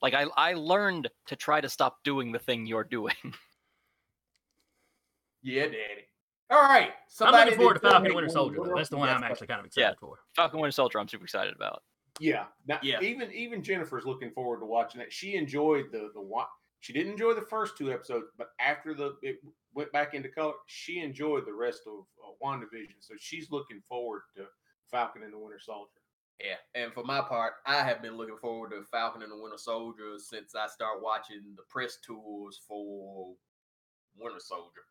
Like 0.00 0.14
I, 0.14 0.26
I 0.36 0.52
learned 0.54 1.08
to 1.26 1.34
try 1.34 1.60
to 1.60 1.68
stop 1.68 1.96
doing 2.04 2.30
the 2.30 2.38
thing 2.38 2.66
you're 2.66 2.84
doing. 2.84 3.16
Yeah, 5.42 5.64
daddy. 5.64 6.06
All 6.50 6.62
right. 6.62 6.92
I'm 7.20 7.32
looking 7.32 7.56
forward 7.56 7.74
to 7.74 7.80
that 7.80 7.88
doesn't 7.88 8.02
Falcon 8.02 8.14
Winter 8.14 8.30
Soldier. 8.30 8.56
Though. 8.64 8.72
That's 8.76 8.88
the 8.88 8.96
one 8.96 9.08
got 9.08 9.16
I'm 9.18 9.24
actually 9.30 9.48
kind 9.48 9.60
of 9.60 9.66
Yeah. 9.76 9.88
excited 9.90 9.98
for. 10.00 10.18
Falcon 10.36 10.60
Winter 10.60 10.72
Soldier, 10.72 11.00
I'm 11.00 11.08
super 11.08 11.24
excited 11.24 11.54
about. 11.54 11.82
Yeah. 12.20 12.44
Now, 12.66 12.78
Yeah. 12.82 13.00
Even 13.00 13.30
even 13.32 13.62
Jennifer's 13.62 14.06
looking 14.06 14.30
forward 14.30 14.60
to 14.60 14.66
watching 14.66 15.00
it. 15.00 15.12
She 15.12 15.34
enjoyed 15.34 15.86
the 15.92 16.10
the 16.14 16.20
wa- 16.22 16.46
She 16.80 16.92
didn't 16.92 17.12
enjoy 17.12 17.34
the 17.34 17.42
first 17.42 17.76
two 17.76 17.92
episodes, 17.92 18.26
but 18.38 18.50
after 18.60 18.94
the 18.94 19.16
it 19.22 19.38
went 19.74 19.92
back 19.92 20.14
into 20.14 20.28
color, 20.28 20.54
she 20.66 21.00
enjoyed 21.00 21.46
the 21.46 21.52
rest 21.52 21.82
of 21.86 22.04
uh, 22.22 22.32
WandaVision. 22.44 23.00
So 23.00 23.14
she's 23.18 23.50
looking 23.50 23.82
forward 23.88 24.22
to 24.36 24.44
Falcon 24.90 25.22
and 25.22 25.32
the 25.32 25.38
Winter 25.38 25.60
Soldier. 25.60 25.90
Yeah, 26.40 26.56
and 26.74 26.92
for 26.92 27.04
my 27.04 27.20
part, 27.20 27.54
I 27.64 27.84
have 27.84 28.02
been 28.02 28.16
looking 28.16 28.38
forward 28.40 28.70
to 28.70 28.82
Falcon 28.90 29.22
and 29.22 29.30
the 29.30 29.40
Winter 29.40 29.58
Soldier 29.58 30.18
since 30.18 30.54
I 30.54 30.66
started 30.66 31.02
watching 31.02 31.42
the 31.56 31.62
press 31.70 31.98
tours 32.04 32.60
for 32.66 33.34
Winter 34.18 34.40
Soldier. 34.40 34.82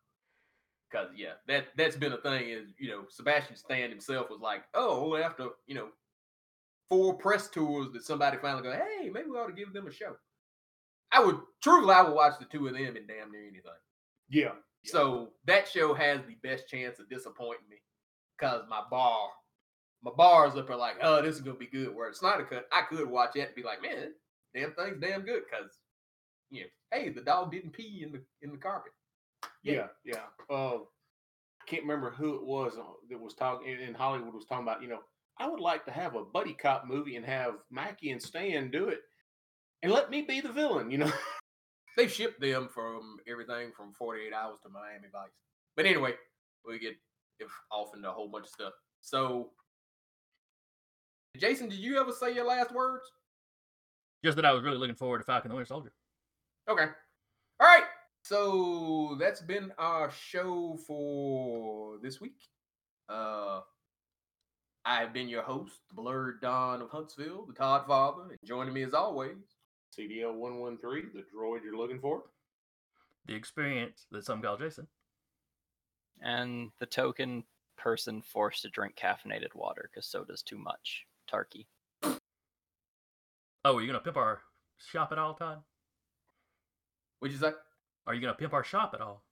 Cause 0.90 1.08
yeah, 1.16 1.32
that 1.48 1.66
that's 1.76 1.96
been 1.96 2.12
a 2.12 2.18
thing. 2.18 2.48
Is 2.48 2.72
you 2.78 2.88
know 2.88 3.02
Sebastian 3.10 3.56
Stan 3.56 3.90
himself 3.90 4.30
was 4.30 4.40
like, 4.40 4.62
oh, 4.74 5.16
after 5.16 5.48
you 5.66 5.74
know 5.74 5.88
four 6.88 7.14
press 7.14 7.48
tours 7.48 7.88
that 7.92 8.04
somebody 8.04 8.38
finally 8.38 8.62
go, 8.62 8.72
hey, 8.72 9.10
maybe 9.10 9.28
we 9.28 9.36
ought 9.36 9.48
to 9.48 9.52
give 9.52 9.72
them 9.72 9.86
a 9.86 9.92
show. 9.92 10.14
I 11.10 11.24
would 11.24 11.38
truly, 11.62 11.92
I 11.92 12.02
would 12.02 12.14
watch 12.14 12.38
the 12.38 12.44
two 12.44 12.66
of 12.66 12.74
them 12.74 12.96
in 12.96 13.06
damn 13.06 13.30
near 13.32 13.42
anything. 13.42 13.72
Yeah. 14.28 14.52
Yeah. 14.84 14.92
So 14.92 15.28
that 15.46 15.68
show 15.68 15.94
has 15.94 16.20
the 16.26 16.36
best 16.48 16.68
chance 16.68 16.98
of 16.98 17.08
disappointing 17.08 17.68
me 17.70 17.76
because 18.38 18.62
my 18.68 18.82
bar, 18.90 19.28
my 20.02 20.10
bars 20.16 20.56
up 20.56 20.68
are 20.70 20.76
like, 20.76 20.96
oh, 21.02 21.22
this 21.22 21.34
is 21.36 21.40
gonna 21.40 21.56
be 21.58 21.66
good. 21.66 21.94
Where 21.94 22.08
it's 22.08 22.22
not 22.22 22.40
a 22.40 22.44
cut, 22.44 22.66
I 22.72 22.82
could 22.82 23.08
watch 23.08 23.36
it 23.36 23.40
and 23.46 23.54
be 23.54 23.62
like, 23.62 23.82
man, 23.82 24.12
damn 24.54 24.72
thing's 24.74 25.00
damn 25.00 25.22
good 25.22 25.42
because, 25.50 25.70
you 26.50 26.62
know, 26.62 26.66
hey, 26.92 27.08
the 27.08 27.22
dog 27.22 27.52
didn't 27.52 27.72
pee 27.72 28.02
in 28.04 28.12
the 28.12 28.22
in 28.42 28.52
the 28.52 28.58
carpet. 28.58 28.92
Yeah, 29.62 29.86
yeah. 30.04 30.20
Uh, 30.50 30.76
I 30.76 31.64
can't 31.66 31.82
remember 31.82 32.10
who 32.10 32.34
it 32.36 32.44
was 32.44 32.76
uh, 32.78 32.82
that 33.08 33.20
was 33.20 33.34
talking 33.34 33.68
in- 33.68 33.80
in 33.80 33.94
Hollywood 33.94 34.34
was 34.34 34.44
talking 34.44 34.66
about. 34.66 34.82
You 34.82 34.88
know, 34.88 35.00
I 35.38 35.48
would 35.48 35.60
like 35.60 35.86
to 35.86 35.90
have 35.90 36.14
a 36.14 36.24
buddy 36.24 36.52
cop 36.52 36.86
movie 36.86 37.16
and 37.16 37.24
have 37.24 37.54
Mackie 37.70 38.10
and 38.10 38.22
Stan 38.22 38.70
do 38.70 38.88
it, 38.88 39.00
and 39.82 39.90
let 39.90 40.10
me 40.10 40.22
be 40.22 40.40
the 40.42 40.52
villain. 40.52 40.90
You 40.90 40.98
know. 40.98 41.12
They 41.96 42.08
shipped 42.08 42.40
them 42.40 42.68
from 42.72 43.18
everything 43.28 43.70
from 43.76 43.92
48 43.92 44.32
hours 44.32 44.58
to 44.62 44.68
Miami 44.68 45.08
Vice. 45.12 45.30
But 45.76 45.86
anyway, 45.86 46.14
we 46.66 46.78
get 46.78 46.96
if 47.38 47.50
off 47.70 47.94
into 47.94 48.08
a 48.08 48.12
whole 48.12 48.28
bunch 48.28 48.46
of 48.46 48.50
stuff. 48.50 48.72
So, 49.00 49.50
Jason, 51.36 51.68
did 51.68 51.78
you 51.78 52.00
ever 52.00 52.12
say 52.12 52.34
your 52.34 52.46
last 52.46 52.72
words? 52.72 53.04
Just 54.24 54.36
that 54.36 54.44
I 54.44 54.52
was 54.52 54.62
really 54.62 54.78
looking 54.78 54.96
forward 54.96 55.18
to 55.18 55.24
Falcon 55.24 55.50
the 55.50 55.54
Winter 55.54 55.66
Soldier. 55.66 55.92
Okay. 56.68 56.86
All 57.60 57.66
right. 57.66 57.84
So 58.22 59.16
that's 59.20 59.42
been 59.42 59.70
our 59.76 60.10
show 60.10 60.78
for 60.86 61.98
this 62.02 62.20
week. 62.20 62.40
Uh 63.08 63.60
I 64.86 65.00
have 65.00 65.14
been 65.14 65.28
your 65.28 65.42
host, 65.42 65.80
the 65.88 65.94
blurred 65.94 66.40
Don 66.42 66.82
of 66.82 66.90
Huntsville, 66.90 67.46
the 67.46 67.54
Todd 67.54 67.86
Father, 67.86 68.24
and 68.30 68.38
joining 68.44 68.74
me 68.74 68.82
as 68.82 68.92
always. 68.92 69.36
CDL 69.98 70.34
one 70.34 70.58
one 70.60 70.78
three, 70.78 71.02
the 71.14 71.20
droid 71.34 71.62
you're 71.64 71.76
looking 71.76 72.00
for. 72.00 72.22
The 73.26 73.34
experience 73.34 74.06
that 74.10 74.24
some 74.24 74.42
call 74.42 74.56
Jason. 74.56 74.86
And 76.22 76.70
the 76.78 76.86
token 76.86 77.44
person 77.76 78.22
forced 78.22 78.62
to 78.62 78.68
drink 78.70 78.96
caffeinated 78.96 79.54
water 79.54 79.88
because 79.92 80.06
soda's 80.06 80.42
too 80.42 80.58
much. 80.58 81.04
Tarky. 81.30 81.66
Oh, 83.64 83.76
are 83.76 83.80
you 83.80 83.86
gonna 83.86 84.00
pimp 84.00 84.16
our 84.16 84.40
shop 84.78 85.10
at 85.12 85.18
all, 85.18 85.34
Todd? 85.34 85.62
What'd 87.18 87.32
you 87.34 87.40
say? 87.40 87.52
Are 88.06 88.14
you 88.14 88.20
gonna 88.20 88.34
pimp 88.34 88.52
our 88.52 88.64
shop 88.64 88.92
at 88.94 89.00
all? 89.00 89.24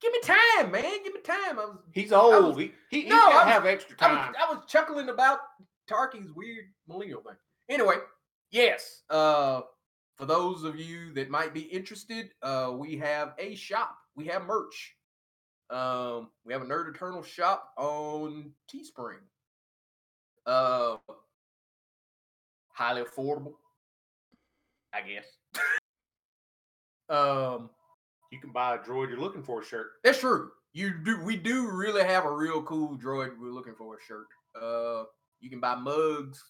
Give 0.00 0.12
me 0.12 0.20
time, 0.20 0.70
man. 0.70 1.02
Give 1.02 1.14
me 1.14 1.20
time. 1.20 1.58
I 1.58 1.64
was 1.64 1.78
He's 1.92 2.12
old. 2.12 2.56
was- 2.56 2.64
he 2.64 2.72
he, 2.90 3.02
he 3.04 3.08
No, 3.08 3.16
gotta 3.16 3.34
I 3.34 3.44
was- 3.44 3.52
have 3.54 3.66
extra 3.66 3.96
I 4.00 4.08
time. 4.08 4.32
was, 4.32 4.36
I 4.48 4.54
was 4.54 4.64
chuckling 4.68 5.08
about 5.08 5.40
Tarky's 5.88 6.30
weird 6.32 6.66
millennial 6.86 7.22
thing. 7.22 7.36
Anyway, 7.70 7.96
yes. 8.54 9.02
Uh, 9.10 9.62
for 10.16 10.26
those 10.26 10.64
of 10.64 10.78
you 10.78 11.12
that 11.14 11.28
might 11.28 11.52
be 11.52 11.62
interested, 11.62 12.30
uh, 12.42 12.72
we 12.74 12.96
have 12.96 13.34
a 13.38 13.54
shop. 13.54 13.96
We 14.16 14.26
have 14.26 14.46
merch. 14.46 14.94
Um, 15.70 16.28
we 16.44 16.52
have 16.52 16.62
a 16.62 16.66
Nerd 16.66 16.94
Eternal 16.94 17.22
shop 17.22 17.72
on 17.76 18.52
Teespring. 18.72 19.18
Uh, 20.46 20.96
highly 22.72 23.02
affordable, 23.02 23.54
I 24.92 25.00
guess. 25.00 25.26
um, 27.08 27.70
you 28.30 28.40
can 28.40 28.52
buy 28.52 28.76
a 28.76 28.78
droid 28.78 29.08
you're 29.08 29.18
looking 29.18 29.42
for 29.42 29.62
a 29.62 29.64
shirt. 29.64 29.92
that's 30.04 30.20
true. 30.20 30.50
You 30.72 30.92
do. 31.04 31.20
We 31.22 31.36
do 31.36 31.70
really 31.70 32.02
have 32.02 32.24
a 32.24 32.30
real 32.30 32.62
cool 32.64 32.98
droid. 32.98 33.38
We're 33.40 33.52
looking 33.52 33.76
for 33.76 33.96
a 33.96 34.04
shirt. 34.06 34.26
Uh, 34.60 35.04
you 35.40 35.48
can 35.48 35.60
buy 35.60 35.76
mugs, 35.76 36.42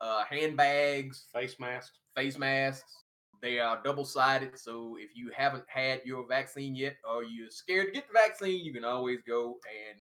uh, 0.00 0.24
handbags, 0.28 1.26
face 1.32 1.56
masks, 1.58 1.98
face 2.16 2.38
masks. 2.38 3.04
They 3.42 3.58
are 3.58 3.80
double 3.82 4.04
sided. 4.04 4.58
So 4.58 4.96
if 4.98 5.10
you 5.16 5.30
haven't 5.34 5.64
had 5.68 6.02
your 6.04 6.26
vaccine 6.28 6.74
yet, 6.74 6.96
or 7.08 7.24
you're 7.24 7.50
scared 7.50 7.86
to 7.86 7.92
get 7.92 8.06
the 8.08 8.12
vaccine, 8.12 8.64
you 8.64 8.72
can 8.72 8.84
always 8.84 9.20
go 9.26 9.58
and 9.88 10.00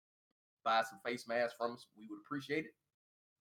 buy 0.65 0.83
some 0.83 1.01
face 1.05 1.27
masks 1.27 1.55
from 1.59 1.73
us. 1.73 1.87
We 1.97 2.07
would 2.11 2.21
appreciate 2.25 2.67
it. 2.67 2.73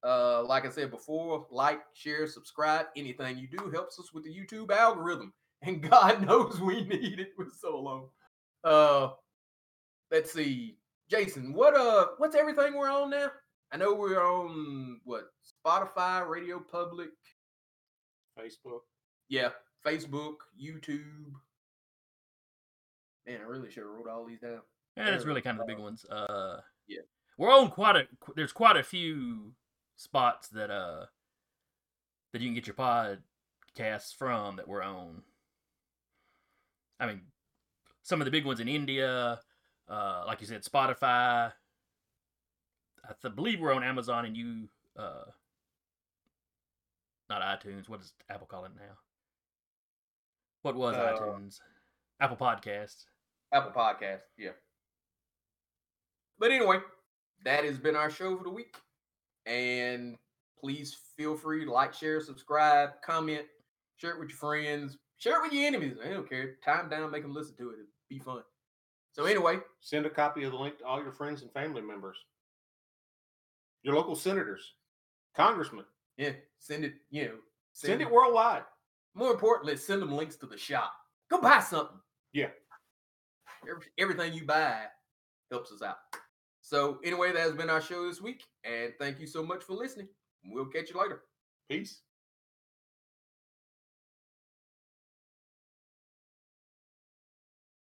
Uh, 0.04 0.44
like 0.44 0.66
I 0.66 0.70
said 0.70 0.90
before, 0.90 1.46
like, 1.52 1.82
share, 1.94 2.26
subscribe. 2.28 2.88
Anything 2.96 3.38
you 3.38 3.48
do 3.48 3.70
helps 3.70 4.00
us 4.00 4.12
with 4.14 4.24
the 4.24 4.34
YouTube 4.34 4.72
algorithm. 4.72 5.34
And 5.64 5.88
God 5.88 6.26
knows 6.26 6.60
we 6.60 6.86
need 6.86 7.20
it 7.20 7.34
for 7.36 7.46
so 7.62 7.80
long. 7.80 8.08
Uh, 8.64 9.10
let's 10.10 10.34
see, 10.34 10.78
Jason. 11.08 11.54
What 11.54 11.76
uh, 11.78 12.08
what's 12.18 12.36
everything 12.36 12.76
we're 12.76 12.90
on 12.90 13.12
now? 13.12 13.30
I 13.72 13.78
know 13.78 13.94
we're 13.94 14.26
on 14.26 15.00
what 15.04 15.26
Spotify, 15.66 16.26
RadioPublic, 16.26 17.10
Facebook. 18.40 18.82
yeah, 19.30 19.50
Facebook, 19.86 20.36
YouTube. 20.62 21.34
Man, 23.28 23.40
I 23.40 23.44
really 23.44 23.70
should 23.70 23.84
have 23.84 23.92
wrote 23.92 24.10
all 24.10 24.26
these 24.26 24.40
down. 24.40 24.62
Yeah, 24.98 25.12
that's 25.12 25.26
really 25.26 25.42
kind 25.42 25.60
of 25.60 25.66
the 25.66 25.74
big 25.74 25.82
ones. 25.82 26.06
Uh, 26.06 26.58
yeah. 26.88 27.02
we're 27.38 27.52
on 27.52 27.70
quite 27.70 27.96
a. 27.96 28.08
There's 28.36 28.52
quite 28.52 28.78
a 28.78 28.84
few 28.84 29.54
spots 29.96 30.48
that 30.50 30.72
uh 30.72 31.06
that 32.34 32.42
you 32.42 32.48
can 32.48 32.56
get 32.56 32.66
your 32.66 32.76
podcasts 32.76 34.16
from 34.18 34.56
that 34.56 34.68
we're 34.68 34.82
on. 34.82 35.22
I 37.00 37.08
mean, 37.08 37.22
some 38.04 38.22
of 38.22 38.26
the 38.26 38.32
big 38.32 38.46
ones 38.46 38.60
in 38.60 38.68
India, 38.68 39.40
uh, 39.90 40.24
like 40.26 40.42
you 40.42 40.48
said, 40.48 40.64
Spotify. 40.64 41.52
I 43.04 43.14
th- 43.22 43.36
believe 43.36 43.60
we're 43.60 43.74
on 43.74 43.84
Amazon 43.84 44.26
and 44.26 44.38
you, 44.38 44.70
uh, 44.98 45.24
not 47.32 47.42
iTunes. 47.42 47.88
What 47.88 48.02
does 48.02 48.14
Apple 48.30 48.48
call 48.48 48.66
it 48.66 48.72
now? 48.76 48.98
What 50.64 50.76
was 50.76 50.96
Uh, 50.96 51.18
iTunes? 51.18 51.60
Apple 52.20 52.38
Podcasts. 52.38 53.06
Apple 53.54 53.72
Podcast, 53.72 54.22
yeah. 54.38 54.52
But 56.38 56.52
anyway, 56.52 56.80
that 57.44 57.64
has 57.64 57.78
been 57.78 57.96
our 57.96 58.10
show 58.10 58.38
for 58.38 58.44
the 58.44 58.50
week. 58.50 58.76
And 59.46 60.18
please 60.60 60.96
feel 61.18 61.36
free 61.36 61.66
to 61.66 61.72
like, 61.72 61.94
share, 61.94 62.22
subscribe, 62.22 63.02
comment, 63.02 63.46
share 63.98 64.12
it 64.12 64.20
with 64.20 64.30
your 64.30 64.38
friends, 64.38 64.98
share 65.18 65.38
it 65.38 65.44
with 65.44 65.54
your 65.54 65.66
enemies. 65.66 65.98
I 66.04 66.10
don't 66.10 66.30
care. 66.30 66.58
Time 66.64 66.90
down, 66.90 67.10
make 67.12 67.24
them 67.24 67.34
listen 67.34 67.56
to 67.58 67.70
it. 67.72 67.74
It'd 67.74 67.88
be 68.10 68.20
fun. 68.20 68.44
So 69.14 69.26
anyway, 69.26 69.60
Send 69.82 70.06
a 70.06 70.10
copy 70.10 70.44
of 70.44 70.52
the 70.52 70.58
link 70.58 70.78
to 70.78 70.86
all 70.86 71.02
your 71.02 71.12
friends 71.12 71.42
and 71.42 71.52
family 71.52 71.82
members. 71.82 72.18
Your 73.84 73.96
local 73.96 74.16
senators, 74.16 74.76
congressmen. 75.36 75.86
Yeah, 76.18 76.32
send 76.60 76.86
it. 76.86 76.94
You 77.10 77.26
know, 77.26 77.36
Send 77.74 78.02
it 78.02 78.12
worldwide. 78.12 78.64
More 79.14 79.32
importantly, 79.32 79.78
send 79.78 80.02
them 80.02 80.12
links 80.12 80.36
to 80.38 80.46
the 80.46 80.58
shop. 80.58 80.94
Go 81.30 81.42
buy 81.42 81.60
something. 81.60 81.98
Yeah. 82.34 82.50
Every, 83.70 83.86
everything 83.98 84.34
you 84.34 84.46
buy 84.46 84.84
helps 85.50 85.72
us 85.72 85.82
out. 85.82 85.98
So 86.62 87.00
anyway, 87.04 87.32
that 87.32 87.40
has 87.40 87.54
been 87.54 87.70
our 87.70 87.82
show 87.82 88.08
this 88.08 88.22
week, 88.22 88.44
and 88.64 88.94
thank 89.00 89.20
you 89.20 89.28
so 89.28 89.44
much 89.44 89.64
for 89.64 89.74
listening. 89.74 90.08
We'll 90.46 90.66
catch 90.66 90.90
you 90.90 91.00
later. 91.00 91.24
Peace. 91.70 92.02